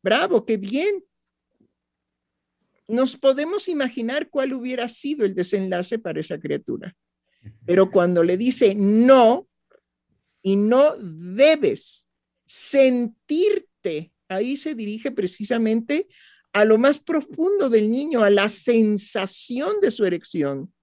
[0.03, 1.03] Bravo, qué bien.
[2.87, 6.95] Nos podemos imaginar cuál hubiera sido el desenlace para esa criatura.
[7.65, 9.47] Pero cuando le dice no
[10.41, 12.07] y no debes
[12.45, 16.07] sentirte, ahí se dirige precisamente
[16.53, 20.73] a lo más profundo del niño, a la sensación de su erección.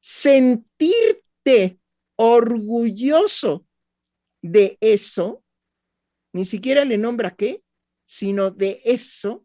[0.00, 1.80] Sentirte
[2.16, 3.66] orgulloso
[4.40, 5.42] de eso,
[6.32, 7.63] ni siquiera le nombra qué,
[8.14, 9.44] sino de eso,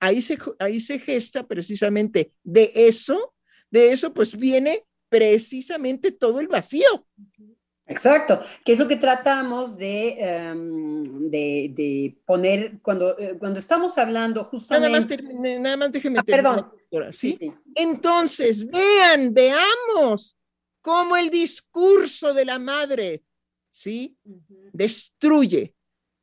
[0.00, 3.34] ahí se, ahí se gesta precisamente de eso,
[3.70, 7.06] de eso pues viene precisamente todo el vacío.
[7.86, 14.42] Exacto, que es lo que tratamos de, em, de, poner cuando, eh, cuando estamos hablando
[14.44, 15.22] justamente...
[15.60, 16.72] Nada más, déjeme ah, perdón.
[17.12, 17.38] ¿sí?
[17.76, 20.36] Entonces, vean, veamos
[20.82, 23.22] cómo el discurso de la madre,
[23.70, 24.16] ¿sí?
[24.72, 25.76] Destruye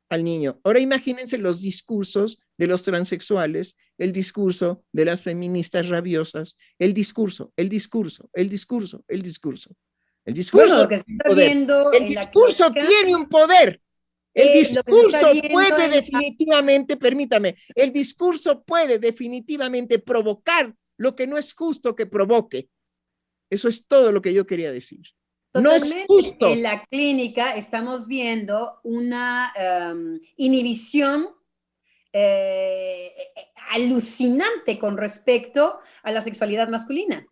[0.08, 0.60] al niño.
[0.64, 7.52] Ahora imagínense los discursos de los transexuales, el discurso de las feministas rabiosas, el discurso,
[7.56, 9.70] el discurso, el discurso, el discurso.
[10.24, 13.80] El discurso, que está viendo el discurso tiene un poder.
[14.34, 21.96] El discurso puede definitivamente, permítame, el discurso puede definitivamente provocar lo que no es justo
[21.96, 22.68] que provoque.
[23.50, 25.00] Eso es todo lo que yo quería decir.
[25.60, 26.48] No es justo.
[26.48, 31.28] En la clínica estamos viendo una em, inhibición
[32.12, 33.12] eh,
[33.70, 37.26] alucinante con respecto a la sexualidad masculina.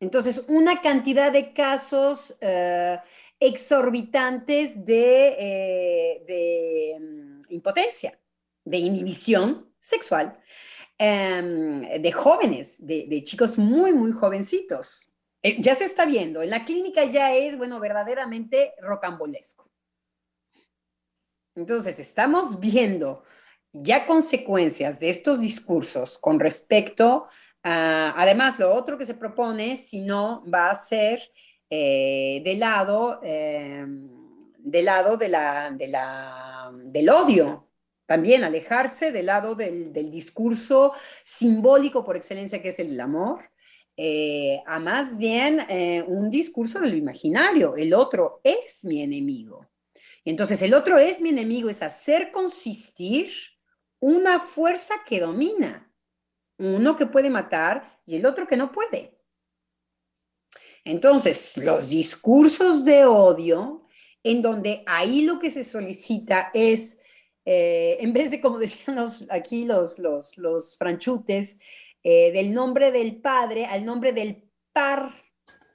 [0.00, 2.98] Entonces, una cantidad de casos eh,
[3.38, 8.18] exorbitantes de, eh, de, mm, impotencia,
[8.64, 10.38] de inhibición sexual,
[10.98, 15.09] em, de jóvenes, de, de, chicos muy, muy jovencitos.
[15.42, 19.70] Ya se está viendo, en la clínica ya es, bueno, verdaderamente rocambolesco.
[21.56, 23.24] Entonces, estamos viendo
[23.72, 27.28] ya consecuencias de estos discursos con respecto
[27.62, 31.30] a, además, lo otro que se propone, si no, va a ser
[31.68, 33.84] eh, del lado, eh,
[34.58, 37.68] del, lado de la, de la, del odio,
[38.06, 40.92] también alejarse del lado del, del, discurso
[41.24, 43.49] simbólico por excelencia que es el amor,
[44.02, 49.68] eh, a más bien eh, un discurso de lo imaginario, el otro es mi enemigo.
[50.24, 53.30] Entonces, el otro es mi enemigo, es hacer consistir
[53.98, 55.92] una fuerza que domina,
[56.56, 59.18] uno que puede matar y el otro que no puede.
[60.82, 63.86] Entonces, los discursos de odio,
[64.22, 67.00] en donde ahí lo que se solicita es,
[67.44, 71.58] eh, en vez de, como decían aquí los, los, los franchutes,
[72.02, 75.10] eh, del nombre del padre al nombre del par,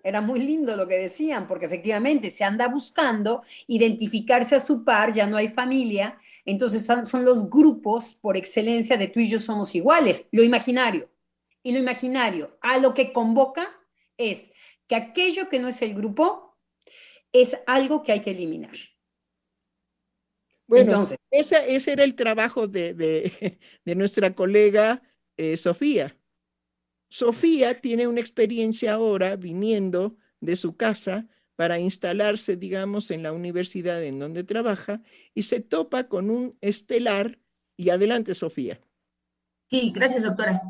[0.03, 5.13] era muy lindo lo que decían, porque efectivamente se anda buscando identificarse a su par,
[5.13, 9.73] ya no hay familia, entonces son, los grupos por excelencia de tú y yo somos
[9.73, 11.09] iguales, lo imaginario.
[11.63, 13.67] Y lo imaginario a lo que convoca
[14.17, 14.51] es
[14.88, 16.55] que aquello que no es el grupo
[17.34, 18.76] es algo que hay que eliminar.
[20.67, 25.01] Bueno, Entonces, ese, era el trabajo de, nuestra colega
[25.38, 26.18] eh, Sofía.
[27.10, 34.04] Sofía tiene una experiencia ahora viniendo de su casa para instalarse, digamos, en la universidad
[34.04, 35.02] en donde trabaja
[35.34, 37.40] y se topa con un estelar.
[37.78, 38.80] Y adelante, Sofía.
[39.70, 40.62] Sí, gracias, doctora.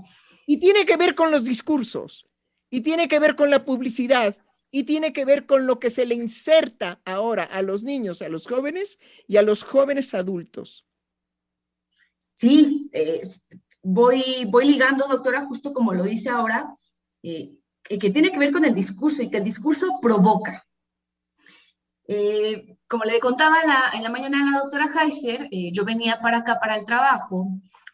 [0.45, 2.27] Y tiene que ver con los discursos,
[2.69, 4.37] y tiene que ver con la publicidad,
[4.71, 8.29] y tiene que ver con lo que se le inserta ahora a los niños, a
[8.29, 10.85] los jóvenes y a los jóvenes adultos.
[12.35, 13.21] Sí, eh,
[13.85, 16.75] voy, voy ligando, doctora, justo como lo dice ahora,
[17.21, 20.65] eh, que tiene que ver con el discurso y que el discurso provoca.
[22.07, 23.57] Eh, como le contaba
[23.93, 27.47] en la mañana a la doctora Heiser, eh, yo venía para acá para el trabajo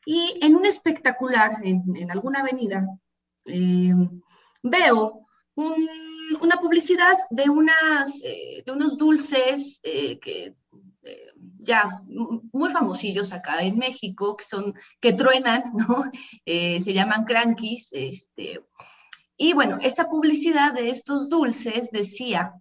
[0.06, 2.86] y en un espectacular, en, alguna avenida,
[3.46, 3.94] eh,
[4.64, 10.56] veo una publicidad de, unas, de unos dulces que
[11.58, 16.04] ya muy famosillos acá en México, que son, que truenan, ¿no?
[16.46, 18.62] se llaman crankies, este,
[19.44, 22.54] y bueno, esta publicidad de estos dulces decía,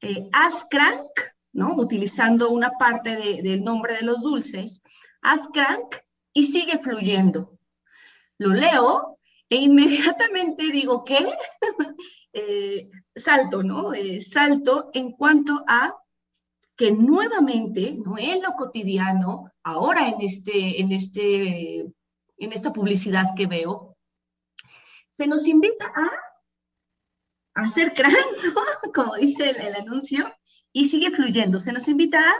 [0.00, 1.06] eh, haz crank,
[1.52, 1.76] ¿no?
[1.76, 4.82] Utilizando una parte del nombre de los dulces,
[5.22, 5.94] haz crank
[6.32, 7.56] y sigue fluyendo.
[8.38, 11.32] Lo leo e inmediatamente digo, ¿qué?
[12.32, 13.92] Eh, salto, ¿no?
[13.92, 15.96] Eh, salto en cuanto a
[16.80, 18.16] que nuevamente, ¿no?
[18.16, 21.80] En lo cotidiano, ahora en, este, en, este,
[22.38, 23.98] en esta publicidad que veo,
[25.10, 28.14] se nos invita a hacer cráneo,
[28.94, 30.34] como dice el, anuncio,
[30.72, 31.60] y sigue fluyendo.
[31.60, 32.32] Se nos invita a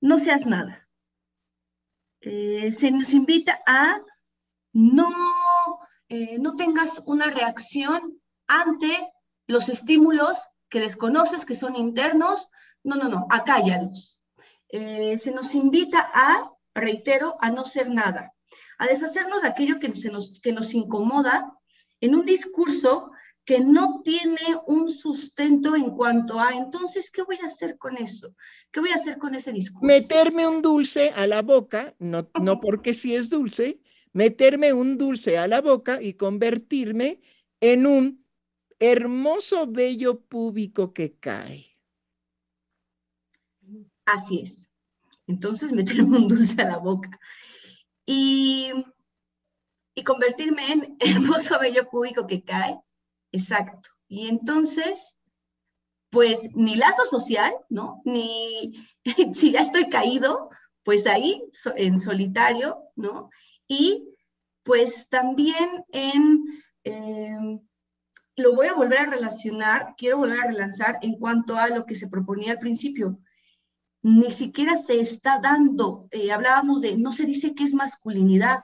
[0.00, 0.88] no seas nada.
[2.22, 4.02] Eh, se nos invita a
[4.72, 5.08] no,
[6.08, 9.08] eh, no tengas una reacción ante
[9.46, 12.50] los estímulos que desconoces, que son internos.
[12.86, 14.22] No, no, no, acállalos.
[14.68, 18.32] Eh, se nos invita a, reitero, a no ser nada,
[18.78, 21.52] a deshacernos de aquello que, se nos, que nos incomoda
[22.00, 23.10] en un discurso
[23.44, 28.36] que no tiene un sustento en cuanto a, entonces, ¿qué voy a hacer con eso?
[28.70, 29.84] ¿Qué voy a hacer con ese discurso?
[29.84, 33.80] Meterme un dulce a la boca, no, no porque sí es dulce,
[34.12, 37.20] meterme un dulce a la boca y convertirme
[37.60, 38.24] en un
[38.78, 41.75] hermoso vello púbico que cae.
[44.06, 44.68] Así es.
[45.26, 47.10] Entonces, meterme un dulce a la boca.
[48.06, 48.72] Y,
[50.04, 52.78] convertirme en hermoso vello púbico que cae
[53.32, 53.90] Exacto.
[54.08, 55.16] Y entonces,
[56.10, 58.00] pues ni lazo social, ¿no?
[58.04, 58.74] Ni
[59.34, 60.48] si ya estoy caído,
[60.84, 61.42] pues ahí
[61.76, 63.30] en solitario, ¿no?
[63.66, 64.08] Y
[64.62, 66.44] pues también en,
[66.84, 67.60] em,
[68.36, 71.94] lo voy a volver a relacionar, quiero volver a relanzar en cuanto a lo que
[71.94, 73.18] se proponía al principio.
[74.06, 78.60] Ni siquiera se está dando, eh, hablábamos de, no se dice qué es masculinidad,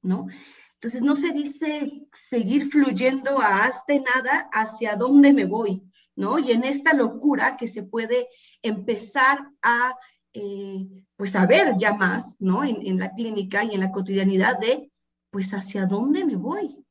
[0.00, 0.28] ¿no?
[0.76, 5.82] Entonces no se dice seguir fluyendo a hasta nada hacia dónde me voy,
[6.16, 6.38] ¿no?
[6.38, 8.28] Y en esta locura que se puede
[8.62, 9.94] empezar a
[10.32, 12.64] eh, pues saber ya más, ¿no?
[12.64, 14.90] En, en la clínica y en la cotidianidad de,
[15.28, 16.82] pues, ¿hacia dónde me voy?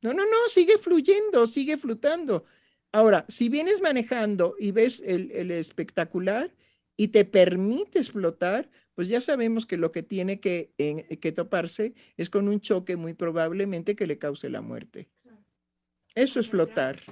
[0.00, 2.46] No, no, no, sigue fluyendo, sigue flotando.
[2.92, 6.50] Ahora, si vienes manejando y ves el, el espectacular
[6.96, 10.72] y te permites flotar, pues ya sabemos que lo que tiene que,
[11.20, 15.10] que toparse es con un choque muy probablemente que le cause la muerte.
[16.14, 17.02] Eso es flotar.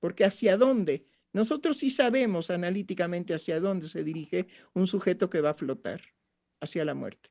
[0.00, 1.06] Porque hacia dónde?
[1.32, 6.00] Nosotros sí sabemos analíticamente hacia dónde se dirige un sujeto que va a flotar,
[6.60, 7.30] hacia la muerte.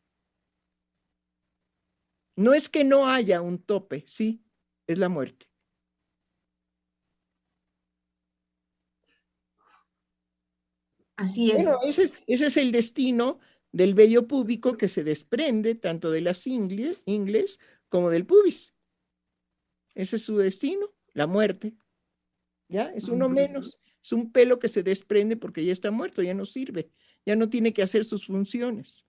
[2.38, 4.46] No es que no haya un tope, sí,
[4.88, 5.48] es la muerte.
[11.16, 11.66] Así es.
[12.28, 13.40] ese, es el destino
[13.72, 17.60] del vello púbico que se desprende tanto de las ingles, ingles
[17.90, 18.74] como del pubis.
[19.94, 21.74] Ese es su destino, la muerte.
[22.68, 22.86] ¿Ya?
[22.96, 23.78] Es uno menos.
[24.02, 26.92] Es un pelo que se desprende porque ya está muerto, ya no sirve,
[27.26, 29.06] ya no tiene que hacer sus funciones.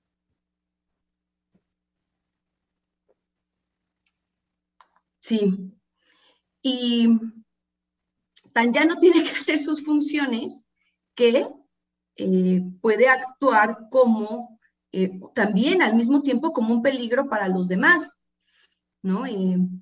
[5.21, 5.73] Sí.
[6.63, 7.09] Y
[8.53, 10.65] tan ya no tiene que hacer sus funciones
[11.15, 11.47] que
[12.17, 14.59] eh, puede actuar como
[14.91, 18.17] eh, también al mismo tiempo como un peligro para los demás,
[19.03, 19.25] ¿no?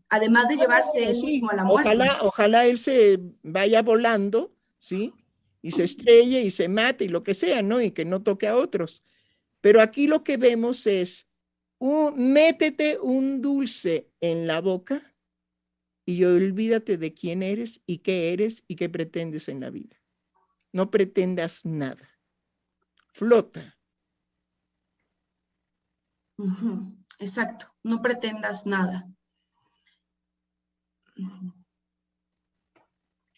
[0.08, 1.90] además de llevarse él mismo a la muerte.
[1.90, 5.14] Ojalá, ojalá él se vaya volando, ¿sí?
[5.62, 7.80] Y se estrelle y se mate y lo que sea, ¿no?
[7.80, 9.04] Y que no toque a otros.
[9.60, 11.28] Pero aquí lo que vemos es,
[11.78, 15.14] un, métete un dulce en la boca
[16.04, 19.96] y olvídate de quién eres y qué eres y qué pretendes en la vida.
[20.72, 22.13] No pretendas nada
[23.14, 23.76] flota.
[27.18, 29.08] Exacto, no pretendas nada.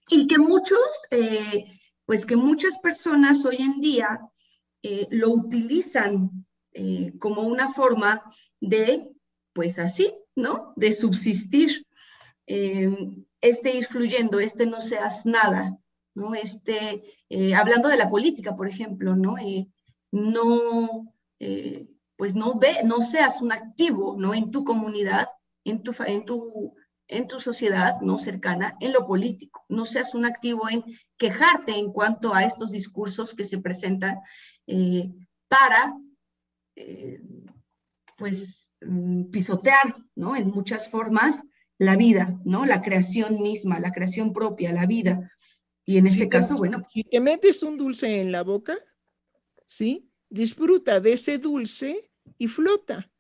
[0.09, 0.81] Y que muchos,
[1.11, 1.67] eh,
[2.07, 4.21] pues que muchas personas hoy en día
[4.83, 8.23] eh, lo utilizan eh, como una forma
[8.61, 9.11] de,
[9.53, 10.73] pues así, ¿no?
[10.77, 11.87] De subsistir.
[12.47, 15.77] este ir fluyendo, este no seas nada,
[16.17, 16.35] ¿no?
[16.35, 19.39] Este, eh, hablando de la política, por ejemplo, ¿no?
[19.39, 19.69] Eh,
[20.11, 24.35] no, eh, pues no, ve, no seas un activo, ¿no?
[24.35, 25.29] En tu comunidad,
[25.65, 26.75] en tu, en tu,
[27.07, 28.19] en tu sociedad, ¿no?
[28.19, 29.65] Cercana, en lo político.
[29.69, 30.83] No seas un activo en
[31.19, 34.19] quejarte en cuanto a estos discursos que se presentan
[35.49, 35.95] para,
[38.17, 40.35] pues, mm, pisotear, ¿no?
[40.35, 41.39] En muchas formas
[41.79, 42.65] la vida, ¿no?
[42.65, 45.31] La creación misma, la creación propia, la vida.
[45.87, 46.87] Y en este caso, bueno.
[46.93, 48.77] Si te metes un dulce en la boca,
[49.67, 50.11] ¿sí?
[50.29, 53.11] Disfruta de ese dulce y flota.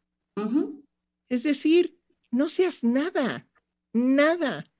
[1.28, 1.96] Es decir,
[2.32, 3.48] no seas nada,
[3.92, 4.70] nada.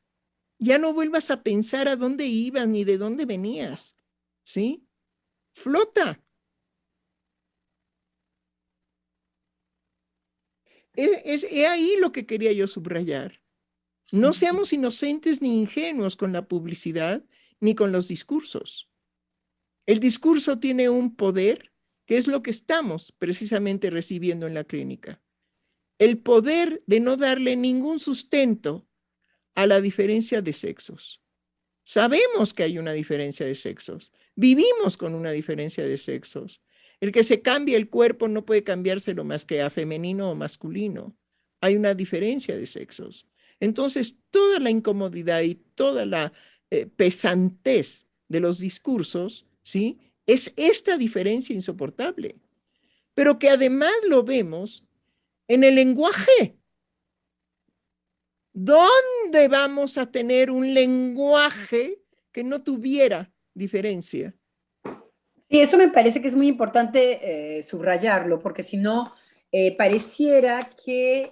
[0.59, 3.97] Ya no vuelvas a pensar a dónde ibas ni de dónde venías,
[4.43, 4.85] ¿sí?
[5.55, 6.21] Flota.
[10.95, 13.41] Es, es ahí lo que quería yo subrayar.
[14.11, 17.25] No seamos inocentes ni ingenuos con la publicidad
[17.61, 18.89] ni con los discursos.
[19.87, 21.73] El discurso tiene un poder
[22.07, 25.21] que es lo que estamos precisamente recibiendo en la clínica.
[25.99, 28.87] El poder de no darle ningún sustento
[29.55, 31.23] a la diferencia de sexos.
[31.85, 34.13] Sabemos que hay una diferencia de sexos.
[34.35, 36.61] Vivimos con una diferencia de sexos.
[37.01, 41.17] El que se cambie el cuerpo no puede cambiárselo más que a femenino o masculino.
[41.61, 43.27] Hay una diferencia de sexos.
[43.61, 46.33] Entonces, toda la incomodidad y toda la
[46.71, 50.01] eh, pesantez de los discursos, ¿sí?
[50.27, 52.35] Es esta diferencia insoportable,
[53.15, 54.85] pero que además lo vemos
[55.47, 56.59] en el lenguaje.
[58.53, 62.03] ¿Dónde vamos a tener un lenguaje
[62.33, 64.35] que no tuviera diferencia?
[65.49, 69.13] Sí, eso me parece que es muy importante eh, subrayarlo, porque si no,
[69.53, 71.31] eh, pareciera que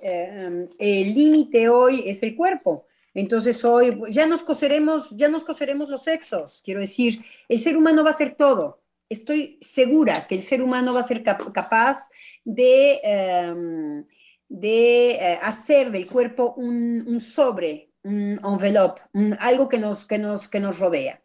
[0.78, 2.86] el límite hoy es el cuerpo.
[3.14, 6.60] Entonces hoy ya nos coseremos, ya nos coseremos los sexos.
[6.64, 8.82] Quiero decir, el ser humano va a ser todo.
[9.08, 12.08] Estoy segura que el ser humano va a ser capaz
[12.44, 14.04] de, em,
[14.48, 19.00] de eh, hacer del cuerpo un, sobre, un envelope,
[19.38, 21.22] algo que nos, que, nos, que nos rodea.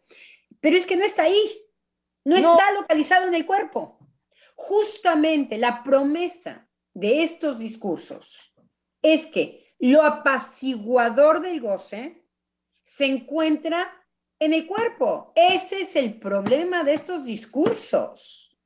[0.60, 1.66] Pero es que no está ahí,
[2.24, 3.98] no, no está localizado en el cuerpo.
[4.54, 8.54] Justamente la promesa de estos discursos
[9.02, 12.24] es que lo apaciguador del goce
[12.82, 13.90] se encuentra
[14.38, 15.32] en el cuerpo.
[15.34, 18.56] Ese es el problema de estos discursos.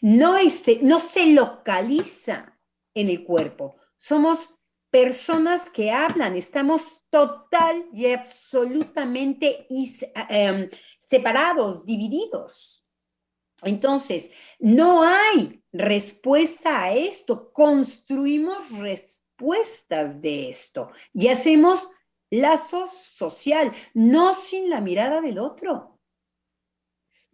[0.00, 0.36] No,
[0.82, 2.58] no se localiza
[2.94, 3.76] en el cuerpo.
[3.96, 4.50] Somos
[4.90, 9.66] personas que hablan, estamos total y absolutamente
[10.28, 10.68] em,
[10.98, 12.84] separados, divididos.
[13.62, 18.70] Entonces, no hay respuesta a esto, construimos
[20.20, 21.90] de esto y hacemos
[22.30, 25.98] lazo social, no sin la mirada del otro,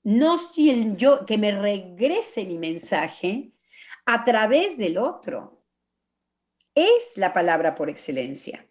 [0.02, 3.52] no sin yo, que me regrese mi mensaje
[4.06, 5.62] a través del otro.
[6.74, 8.66] Es la palabra por excelencia.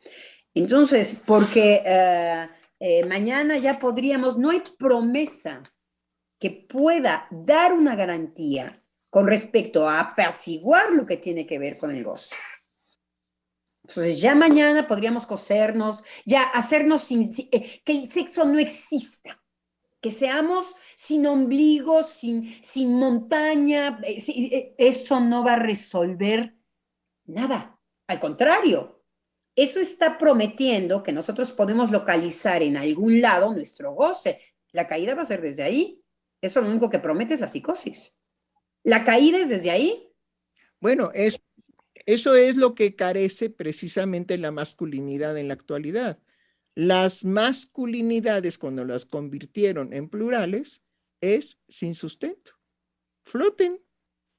[0.53, 2.47] Entonces, porque eh,
[2.79, 5.63] eh, mañana ya podríamos, no hay promesa
[6.39, 11.91] que pueda dar una garantía con respecto a apaciguar lo que tiene que ver con
[11.91, 12.35] el gozo.
[13.87, 17.23] Entonces ya mañana podríamos cosernos, ya hacernos sin,
[17.53, 19.41] eh, que el sexo no exista,
[20.01, 20.65] que seamos
[20.97, 26.57] sin ombligo, sin, sin montaña, eh, eh, eso no va a resolver
[27.23, 27.79] nada.
[28.07, 29.05] Al contrario,
[29.55, 34.41] eso está prometiendo que nosotros podemos localizar en algún lado nuestro goce.
[34.73, 36.03] La caída va a ser desde ahí.
[36.41, 38.13] Eso lo único que promete es la psicosis.
[38.83, 40.13] La caída es desde ahí.
[40.81, 41.39] Bueno, es,
[42.07, 46.19] eso es lo que carece precisamente la masculinidad en la actualidad.
[46.73, 50.81] Las masculinidades, cuando las convirtieron en plurales,
[51.19, 52.53] es sin sustento.
[53.23, 53.83] Floten.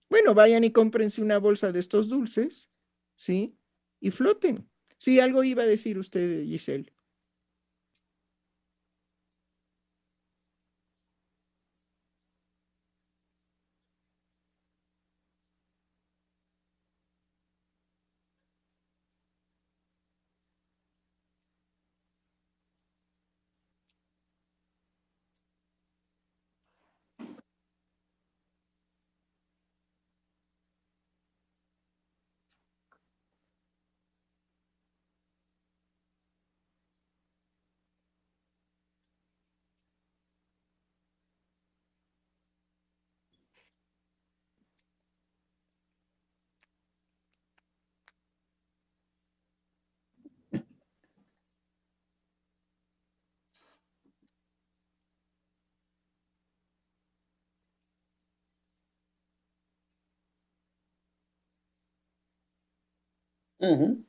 [0.09, 2.71] Bueno, vayan y cómprense una bolsa de estos dulces,
[3.17, 3.55] ¿sí?
[4.01, 4.67] Y floten.
[4.97, 6.91] Sí, algo iba a decir usted, Giselle.
[63.61, 64.08] Mm-hmm.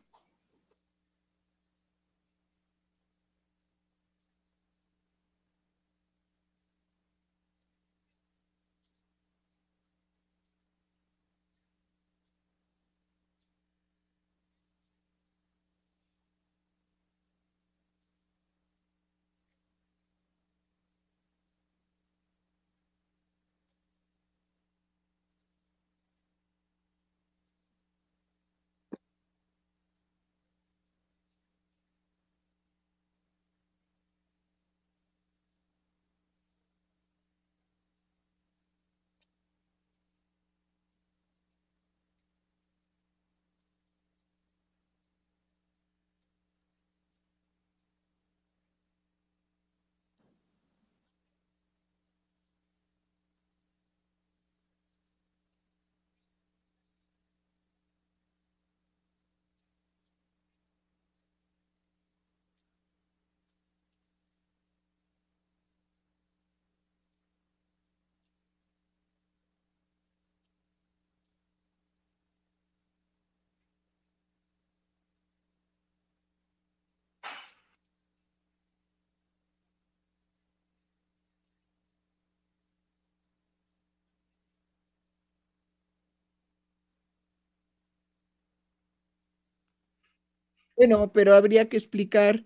[90.79, 92.45] Bueno, pero habría que explicar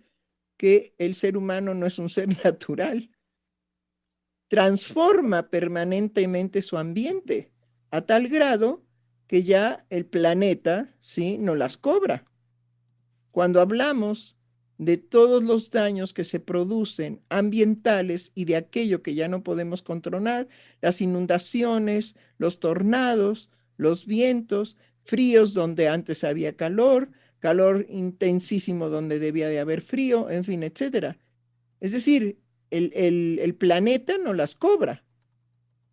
[0.57, 3.11] que el ser humano no es un ser natural.
[4.47, 7.51] Transforma permanentemente su ambiente
[7.91, 8.85] a tal grado
[9.27, 11.37] que ya el planeta, ¿sí?
[11.37, 12.23] No las cobra.
[13.31, 14.37] Cuando hablamos
[14.77, 19.81] de todos los daños que se producen ambientales y de aquello que ya no podemos
[19.81, 20.47] controlar,
[20.81, 27.09] las inundaciones, los tornados, los vientos, fríos donde antes había calor,
[27.43, 31.17] calor intensísimo donde debía de haber frío, en fin, etcétera.
[31.81, 32.39] Es decir,
[32.71, 35.03] el, planeta no las cobra,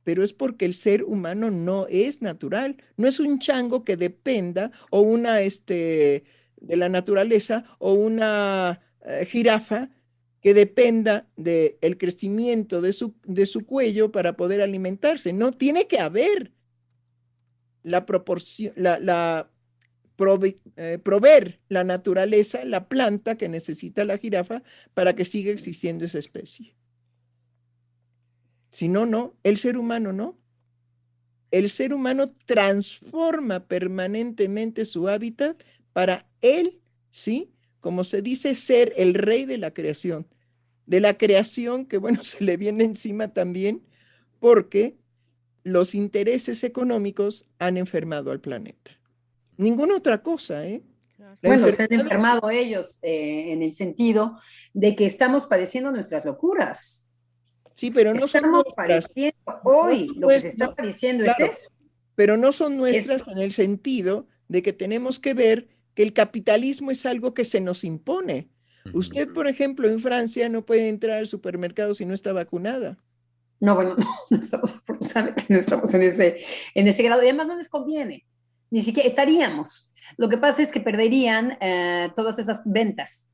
[0.05, 4.71] pero es porque el ser humano no es natural, no es un chango que dependa
[4.91, 6.23] o una este,
[6.61, 9.91] de la naturaleza o una eh, jirafa
[10.43, 15.33] que dependa del crecimiento de su, de su cuello para poder alimentarse.
[15.33, 16.53] No, tiene que haber
[17.83, 19.51] la proporción, la
[20.77, 24.63] eh, proveer la naturaleza, la planta que necesita la jirafa
[24.95, 26.75] para que siga existiendo esa especie.
[28.71, 30.39] Si no, no, el ser humano no.
[31.51, 36.81] el ser humano transforma permanentemente su hábitat para él,
[37.11, 37.53] ¿sí?
[37.81, 40.29] Como se dice, ser el rey de la creación.
[40.87, 43.83] De la creación que, bueno, se le viene encima también
[44.39, 44.97] porque
[45.65, 49.00] los intereses económicos han enfermado al planeta.
[49.61, 50.83] Ninguna otra cosa, ¿eh?
[51.43, 54.39] bueno, se han enfermado ellos eh, en el sentido
[54.73, 57.07] de que estamos padeciendo nuestras locuras.
[57.77, 61.71] Sí, pero no estamos padeciendo hoy, lo que se está padeciendo es eso.
[62.15, 66.91] Pero no son nuestras en el sentido de que tenemos que ver que el capitalismo
[66.91, 68.49] es algo que se nos impone.
[68.95, 72.99] Usted, por ejemplo, en Francia no puede entrar al supermercado si no está vacunada.
[73.61, 73.95] No, bueno,
[74.31, 76.39] no, estamos afortunadamente, no estamos en ese,
[76.75, 77.23] en ese grado.
[77.23, 78.25] Y además no les conviene.
[78.71, 79.93] Ni siquiera estaríamos.
[80.17, 83.29] Lo que pasa es que perderían eh, todas esas ventas.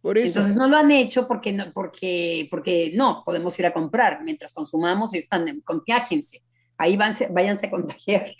[0.00, 0.28] Por eso.
[0.28, 4.22] Entonces no lo han hecho porque no, porque, porque no, podemos ir a comprar.
[4.22, 6.42] Mientras consumamos, y están, contagiense.
[6.76, 8.34] Ahí váyanse a contagiar.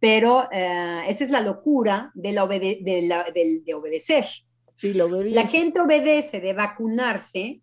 [0.00, 4.26] Pero eh, esa es la locura de, la de, la, de, obedecer.
[4.74, 7.62] Sí, lo la gente obedece de vacunarse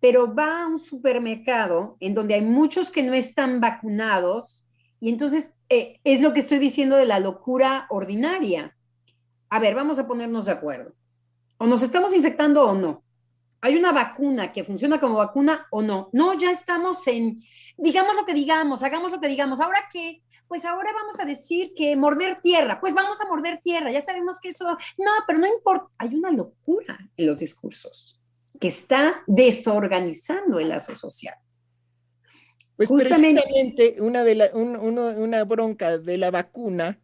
[0.00, 4.64] pero va a un supermercado en donde hay muchos que no están vacunados
[5.00, 8.76] y entonces eh, es lo que estoy diciendo de la locura ordinaria.
[9.48, 10.94] A ver, vamos a ponernos de acuerdo.
[11.58, 13.04] O nos estamos infectando o no.
[13.60, 16.10] Hay una vacuna que funciona como vacuna o no.
[16.12, 17.42] No, ya estamos en,
[17.76, 19.60] digamos lo que digamos, hagamos lo que digamos.
[19.60, 20.22] ¿Ahora qué?
[20.46, 22.78] Pues ahora vamos a decir que morder tierra.
[22.80, 23.90] Pues vamos a morder tierra.
[23.90, 24.64] Ya sabemos que eso,
[24.98, 25.88] no, pero no importa.
[25.98, 28.20] Hay una locura en los discursos
[28.60, 31.34] que está desorganizando el lazo social.
[32.76, 37.00] Pues Justamente, una, de la, una bronca de la vacuna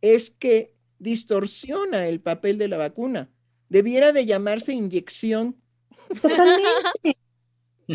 [0.00, 3.30] es que distorsiona el papel de la vacuna.
[3.68, 5.56] Debiera de llamarse inyección.
[6.20, 7.16] Totalmente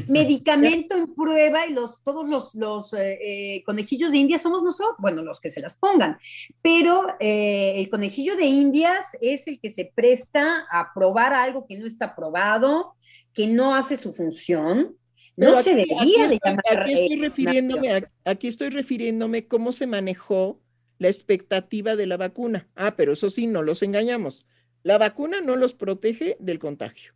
[0.08, 4.96] medicamento en prueba y los, todos los, los eh, eh, conejillos de India somos nosotros,
[5.00, 6.18] bueno, los que se las pongan,
[6.62, 11.78] pero eh, el conejillo de Indias es el que se presta a probar algo que
[11.78, 12.96] no está probado,
[13.34, 14.98] que no hace su función.
[15.38, 16.64] No se debería de llamar.
[16.70, 20.62] Aquí estoy, refiriéndome, aquí estoy refiriéndome cómo se manejó
[20.98, 22.70] la expectativa de la vacuna.
[22.76, 24.46] Ah, pero eso sí, no los engañamos.
[24.84, 27.14] La vacuna no los protege del contagio.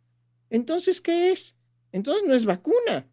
[0.50, 1.56] Entonces, ¿qué es?
[1.92, 3.08] Entonces no es vacuna.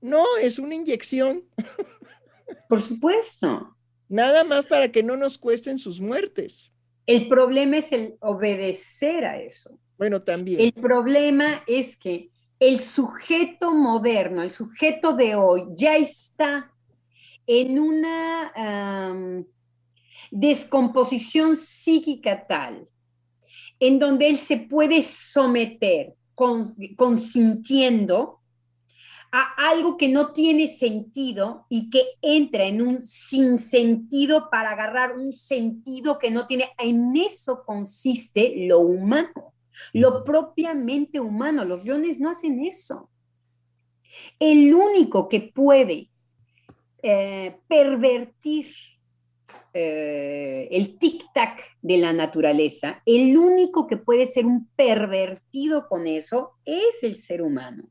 [0.00, 1.44] No, es una inyección.
[2.68, 3.76] Por supuesto.
[4.08, 6.72] Nada más para que no nos cuesten sus muertes.
[7.06, 9.78] El problema es el obedecer a eso.
[9.96, 10.60] Bueno, también.
[10.60, 12.31] El problema es que
[12.62, 16.72] el sujeto moderno, el sujeto de hoy, ya está
[17.44, 19.44] en una
[20.30, 22.88] descomposición psíquica tal,
[23.80, 26.14] en donde él se puede someter
[26.96, 28.38] consintiendo
[29.32, 35.32] a algo que no tiene sentido y que entra en un sinsentido para agarrar un
[35.32, 36.70] sentido que no tiene.
[36.78, 39.52] En eso consiste lo humano,
[39.92, 41.64] lo propiamente humano.
[41.64, 43.10] Los leones no hacen eso.
[44.38, 46.10] El único que puede
[47.02, 48.68] eh, pervertir
[49.74, 56.58] eh, el tic-tac de la naturaleza, el único que puede ser un pervertido con eso
[56.64, 57.88] es el ser humano.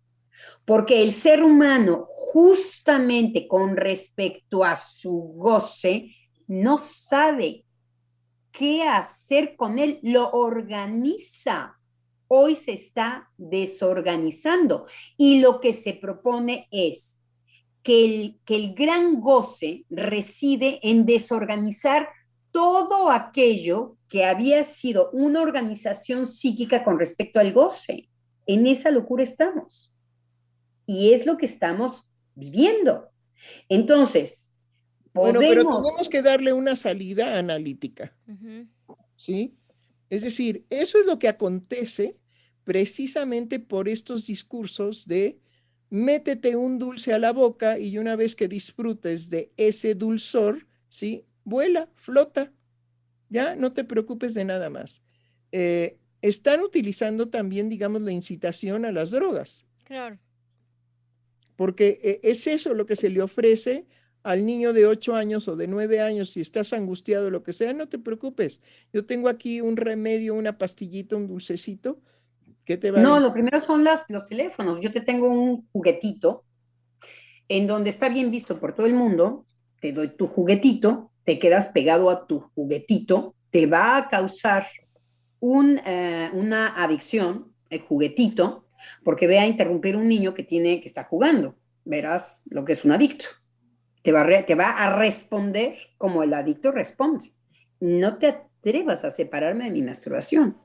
[0.66, 6.16] Porque el ser humano, justamente con respecto a su goce,
[6.48, 7.66] no sabe
[8.52, 11.78] qué hacer con él, lo organiza.
[12.28, 14.86] Hoy se está desorganizando
[15.18, 17.22] y lo que se propone es
[17.84, 22.10] que el, que el gran goce reside en desorganizar
[22.52, 28.10] todo aquello que había sido una organización psíquica con respecto al goce.
[28.46, 29.92] En esa locura estamos.
[30.86, 32.06] Y es lo que estamos
[32.36, 33.10] viviendo.
[33.70, 34.51] Entonces,
[35.14, 35.44] podemos...
[35.44, 38.16] Bueno, pero tenemos que darle una salida analítica.
[39.16, 39.54] ¿Sí?
[40.10, 42.18] Es decir, eso es lo que acontece
[42.64, 45.40] precisamente por estos discursos de
[45.90, 51.26] métete un dulce a la boca y una vez que disfrutes de ese dulzor, ¿sí?
[51.44, 52.52] Vuela, flota,
[53.30, 55.02] ya no te preocupes de nada más.
[55.52, 59.66] Eh, están utilizando también, digamos, la incitación a las drogas.
[59.84, 60.20] Claro.
[61.56, 63.86] Porque eh, es eso lo que se le ofrece
[64.24, 67.74] al niño de 8 años o de 9 años, si estás angustiado lo que sea,
[67.74, 68.62] no te preocupes.
[68.94, 72.00] Yo tengo aquí un remedio, una pastillita, un dulcecito
[72.98, 74.80] no, lo primero son los teléfonos.
[74.80, 76.44] Yo te tengo un juguetito
[77.48, 79.46] en donde está bien visto por todo el mundo,
[79.82, 84.68] te doy tu juguetito, te quedas pegado a tu juguetito, te va a causar
[85.42, 88.68] eh, una adicción, el juguetito,
[89.04, 91.56] porque ve a interrumpir un niño que tiene que está jugando.
[91.84, 93.26] Verás lo que es un adicto.
[94.02, 97.34] Te va, a te va a responder como el adicto responde.
[97.80, 100.58] No te atrevas a separarme de mi masturbación.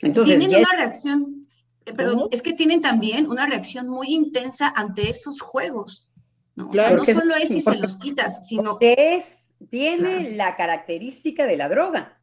[0.00, 1.48] Entonces, tienen una reacción,
[1.86, 6.08] eh, pero es que tienen también una reacción muy intensa ante esos juegos.
[6.56, 8.78] No, no solo es si se los quitas, sino...
[8.80, 12.20] Es, tiene la característica de la droga.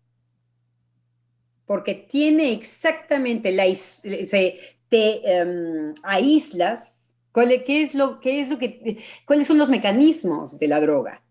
[1.65, 3.65] Porque tiene exactamente la...
[3.75, 7.00] Se, te em, aíslas.
[7.33, 11.23] ¿Qué es, lo, qué es lo que, ¿Cuáles son los mecanismos de la droga?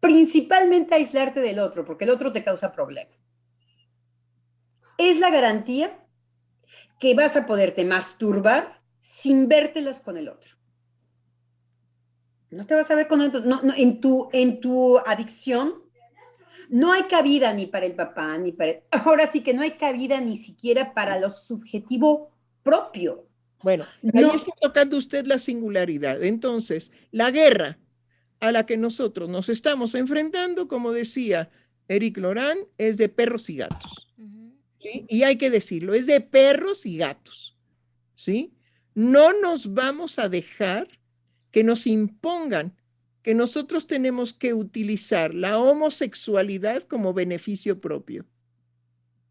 [0.00, 3.10] Principalmente aislarte del otro, porque el otro te causa problema.
[4.98, 6.04] Es la garantía
[7.00, 10.56] que vas a poderte masturbar sin vértelas con el otro.
[12.50, 13.42] No te vas a ver con el otro.
[13.76, 15.82] en, tu, en tu adicción
[16.68, 18.74] no hay cabida ni para el papá, ni para...
[18.90, 22.30] Ahora sí que no hay cabida ni siquiera para lo subjetivo
[22.62, 23.27] propio.
[23.62, 26.22] Bueno, ahí está tocando usted la singularidad.
[26.22, 27.78] Entonces, la guerra
[28.40, 31.50] a la que nosotros nos estamos enfrentando, como decía
[31.88, 34.08] Eric Lorán, es de perros y gatos.
[34.80, 37.56] Y hay que decirlo, es de perros y gatos.
[38.14, 38.54] ¿Sí?
[38.94, 40.88] No nos vamos a dejar
[41.50, 42.76] que nos impongan
[43.22, 48.24] que nosotros tenemos que utilizar la homosexualidad como beneficio propio.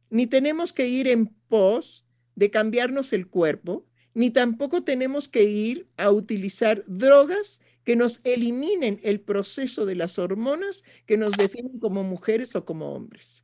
[0.10, 2.06] Ni tenemos que ir en pos
[2.36, 3.86] de cambiarnos el cuerpo,
[4.18, 10.18] ni tampoco tenemos que ir a utilizar drogas que nos eliminen el proceso de las
[10.18, 13.44] hormonas que nos definen como mujeres o como hombres.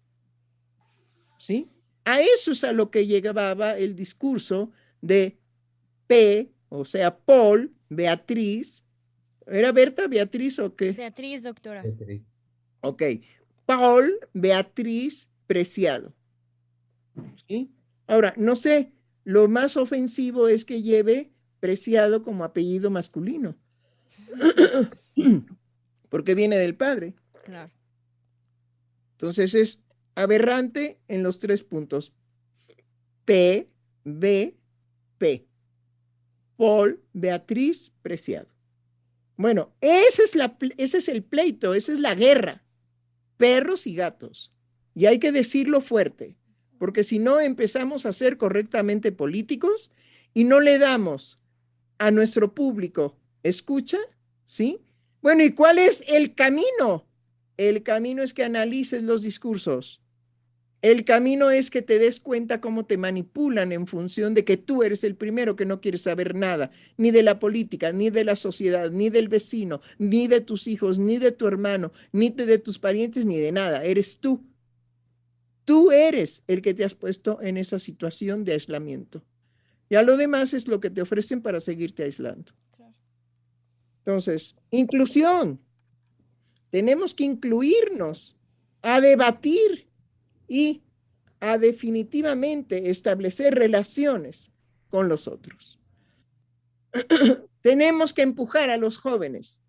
[1.38, 1.70] ¿Sí?
[2.06, 5.38] A eso es a lo que llegaba el discurso de
[6.08, 8.84] P, o sea, Paul, Beatriz.
[9.46, 10.94] ¿Era Berta, Beatriz o qué?
[10.94, 11.84] Beatriz, doctora.
[12.82, 13.04] Ok.
[13.68, 16.16] Paul, Beatriz, Preciado.
[17.48, 17.70] ¿Sí?
[18.08, 18.92] Ahora, no sé,
[19.24, 23.56] lo más ofensivo es que lleve preciado como apellido masculino.
[26.10, 27.16] Porque viene del padre.
[27.46, 27.72] Claro.
[29.14, 29.82] Entonces es
[30.16, 32.14] aberrante en los tres puntos.
[33.26, 33.70] P,
[34.04, 34.58] B,
[35.18, 35.48] P.
[36.58, 38.50] Paul, Beatriz, Preciado.
[39.38, 42.64] Bueno, ese es, la, ese es el pleito, esa es la guerra.
[43.38, 44.54] Perros y gatos.
[44.94, 46.38] Y hay que decirlo fuerte
[46.84, 49.90] porque si no empezamos a ser correctamente políticos
[50.34, 51.38] y no le damos
[51.98, 54.00] a nuestro público escucha,
[54.46, 54.82] ¿sí?
[55.22, 57.08] Bueno, ¿y cuál es el camino?
[57.56, 60.02] El camino es que analices los discursos.
[60.82, 64.84] El camino es que te des cuenta cómo te manipulan en función de que tú
[64.84, 68.36] eres el primero que no quieres saber nada, ni de la política, ni de la
[68.36, 72.78] sociedad, ni del vecino, ni de tus hijos, ni de tu hermano, ni de tus
[72.78, 73.86] parientes, ni de nada.
[73.86, 74.44] Eres tú
[75.66, 79.24] Tú eres el que te has puesto en esa situación de aislamiento.
[79.90, 82.52] Ya lo demás es lo que te ofrecen para seguirte aislando.
[84.00, 85.60] Entonces, inclusión.
[86.70, 88.36] Tenemos que incluirnos
[88.82, 89.88] a debatir
[90.48, 90.82] y
[91.40, 94.50] a definitivamente establecer relaciones
[94.90, 95.80] con los otros.
[97.62, 99.62] Tenemos que empujar a los jóvenes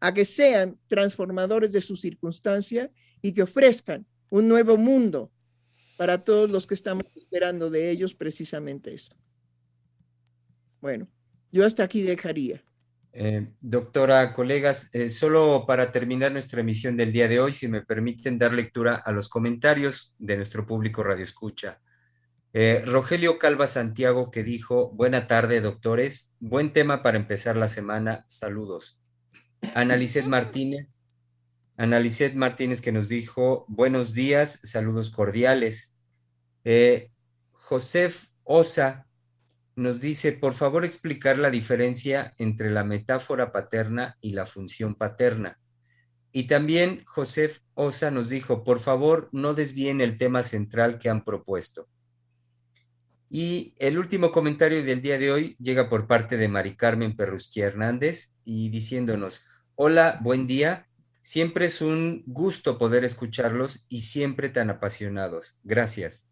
[0.00, 5.30] a que sean transformadores de su circunstancia y que ofrezcan un nuevo mundo
[5.96, 9.14] para todos los que estamos esperando de ellos precisamente eso.
[10.80, 11.08] Bueno,
[11.50, 12.62] yo hasta aquí dejaría.
[13.12, 17.82] Eh, doctora, colegas, eh, solo para terminar nuestra emisión del día de hoy, si me
[17.82, 21.80] permiten dar lectura a los comentarios de nuestro público Radio Escucha.
[22.52, 28.24] Eh, Rogelio Calva Santiago que dijo, buena tarde, doctores, buen tema para empezar la semana,
[28.28, 29.00] saludos.
[29.74, 30.97] Analicet Martínez,
[31.78, 35.96] Analicet Martínez que nos dijo, buenos días, saludos cordiales.
[36.64, 37.12] Eh,
[37.52, 39.06] Josef Osa
[39.76, 45.60] nos dice, por favor explicar la diferencia entre la metáfora paterna y la función paterna.
[46.32, 51.24] Y también Josef Osa nos dijo, por favor no desvíen el tema central que han
[51.24, 51.88] propuesto.
[53.30, 57.66] Y el último comentario del día de hoy llega por parte de Mari Carmen Perrusquía
[57.66, 59.44] Hernández y diciéndonos,
[59.76, 60.87] hola, buen día.
[61.28, 65.58] Siempre es un gusto poder escucharlos y siempre tan apasionados.
[65.62, 66.26] Gracias.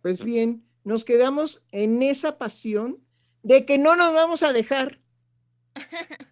[0.00, 3.04] Pues bien, nos quedamos en esa pasión
[3.42, 5.00] de que no nos vamos a dejar.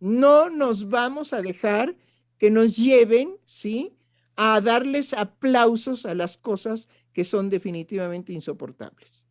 [0.00, 1.96] No nos vamos a dejar
[2.38, 3.96] que nos lleven, ¿sí?
[4.36, 9.24] A darles aplausos a las cosas que son definitivamente insoportables.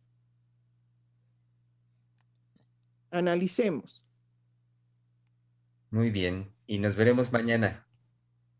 [3.10, 4.03] Analicemos.
[5.94, 7.86] Muy bien, y nos veremos mañana.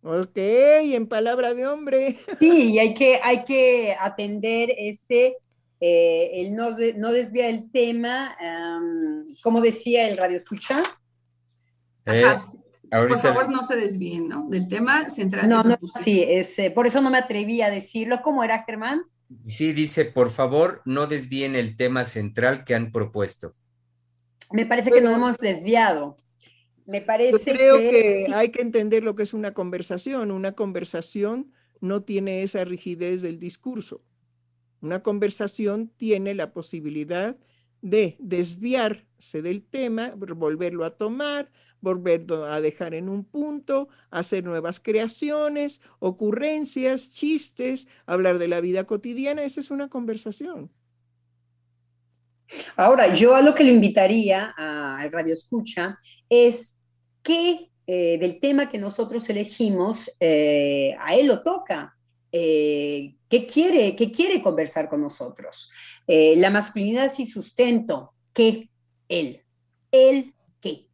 [0.03, 2.21] Ok, en palabra de hombre.
[2.39, 5.39] Sí, y hay que, hay que atender este,
[5.81, 8.37] eh, el no, no desvía el tema,
[9.43, 10.81] como decía el radio escucha,
[12.07, 12.23] Eh,
[12.89, 14.49] por favor, no se desvíen, ¿no?
[14.49, 15.49] Del tema central.
[15.49, 18.23] No, no, sí, es, eh, por eso no me atreví a decirlo.
[18.23, 19.03] ¿Cómo era, Germán?
[19.43, 23.57] Sí, dice, por favor, no desvíen el tema central que han propuesto.
[24.53, 26.17] Me parece que nos hemos desviado.
[26.87, 28.27] Me parece yo creo que...
[28.35, 30.31] hay que entender lo que es una conversación.
[30.31, 34.03] Una conversación no tiene esa rigidez del discurso.
[34.81, 37.39] Una conversación tiene la posibilidad
[37.81, 41.51] de desviarse del tema, volverlo a tomar,
[41.81, 48.85] volverlo a dejar en un punto, hacer nuevas creaciones, ocurrencias, chistes, hablar de la vida
[48.85, 49.45] cotidiana.
[49.45, 50.71] Esa es una conversación.
[52.77, 55.99] Ahora, yo a lo que le invitaría al Radio Escucha
[56.29, 56.79] es
[57.23, 61.97] que eh, del tema que nosotros elegimos, eh, a él lo toca.
[62.33, 65.71] Eh, ¿qué, quiere, ¿Qué quiere conversar con nosotros?
[66.07, 68.69] la masculinidad sin sustento, ¿qué?
[69.09, 69.43] Él.
[69.91, 70.87] Él, ¿qué?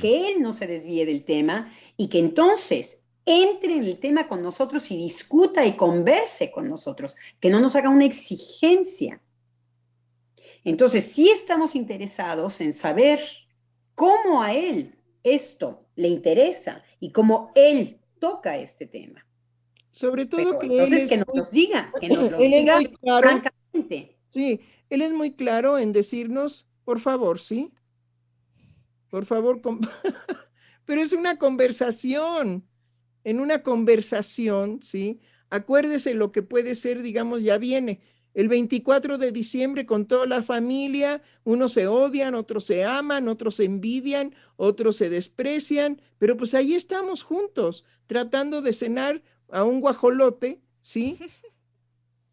[0.00, 4.42] Que él no se desvíe del tema y que entonces entre en el tema con
[4.42, 9.20] nosotros y discuta y converse con nosotros, que no nos haga una exigencia
[10.64, 13.20] entonces, sí estamos interesados en saber
[13.94, 19.26] cómo a él esto le interesa y cómo él toca este tema.
[19.90, 22.80] Sobre todo que entonces que nos diga, que nos lo diga
[23.20, 24.18] francamente.
[24.30, 27.72] Sí, él es muy claro en decirnos, por favor, sí.
[29.08, 29.60] Por favor,
[30.84, 32.66] pero es una conversación.
[33.22, 35.20] En una conversación, ¿sí?
[35.48, 38.02] Acuérdese lo que puede ser, digamos, ya viene
[38.34, 43.56] el 24 de diciembre con toda la familia, unos se odian, otros se aman, otros
[43.56, 49.80] se envidian, otros se desprecian, pero pues ahí estamos juntos, tratando de cenar a un
[49.80, 51.18] guajolote, ¿sí?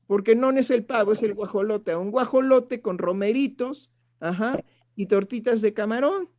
[0.07, 4.60] Porque no es el pavo, es el guajolote, a un guajolote con romeritos, ajá,
[4.95, 6.30] y tortitas de camarón.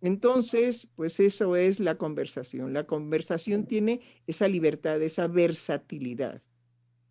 [0.00, 2.72] Entonces, pues eso es la conversación.
[2.72, 6.42] La conversación tiene esa libertad, esa versatilidad.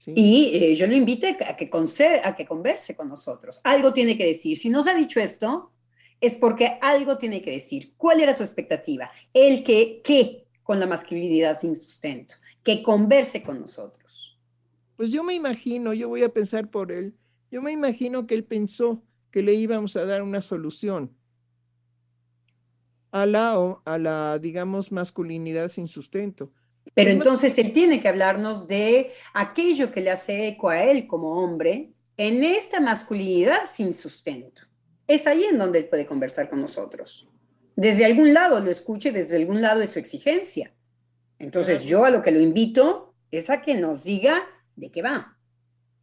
[0.08, 1.70] Y eh, yo lo invito a que,
[2.24, 3.62] a que converse con nosotros.
[3.64, 4.58] Algo tiene que decir.
[4.58, 5.72] Si nos ha dicho esto,
[6.20, 7.94] es porque algo tiene que decir.
[7.98, 9.12] ¿Cuál era su expectativa?
[9.34, 10.46] El que, ¿qué?
[10.64, 12.36] Con la masculinidad sin sustento.
[12.64, 14.40] Que converse con nosotros.
[14.96, 17.16] Pues yo me imagino, yo voy a pensar por él,
[17.52, 21.12] yo me imagino que él pensó que le íbamos a dar una solución
[23.12, 26.52] a la, a la digamos, masculinidad sin sustento.
[26.94, 31.44] Pero entonces él tiene que hablarnos de aquello que le hace eco a él como
[31.44, 34.64] hombre en esta masculinidad sin sustento.
[35.08, 37.28] Es ahí en donde él puede conversar con nosotros.
[37.76, 40.74] Desde algún lado lo escuche, desde algún lado de su exigencia.
[41.40, 45.38] Entonces yo a lo que lo invito es a que nos diga de qué va.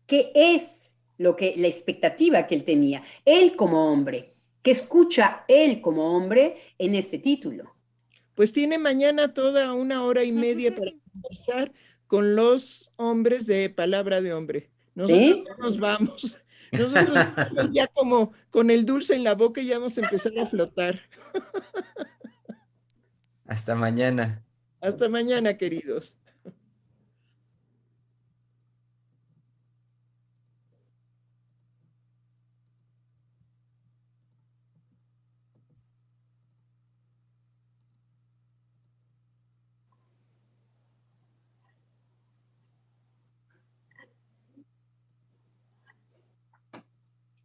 [0.07, 3.05] ¿Qué es lo que la expectativa que él tenía?
[3.24, 7.77] Él como hombre, que escucha él como hombre en este título
[8.41, 11.73] pues tiene mañana toda una hora y media para conversar
[12.07, 14.71] con los hombres de palabra de hombre.
[14.95, 16.39] Nosotros nos vamos.
[16.73, 17.19] Nosotros
[17.71, 21.03] ya como con el dulce en la boca ya vamos a empezar a flotar.
[23.47, 24.43] Hasta mañana.
[24.81, 26.17] Hasta mañana, queridos.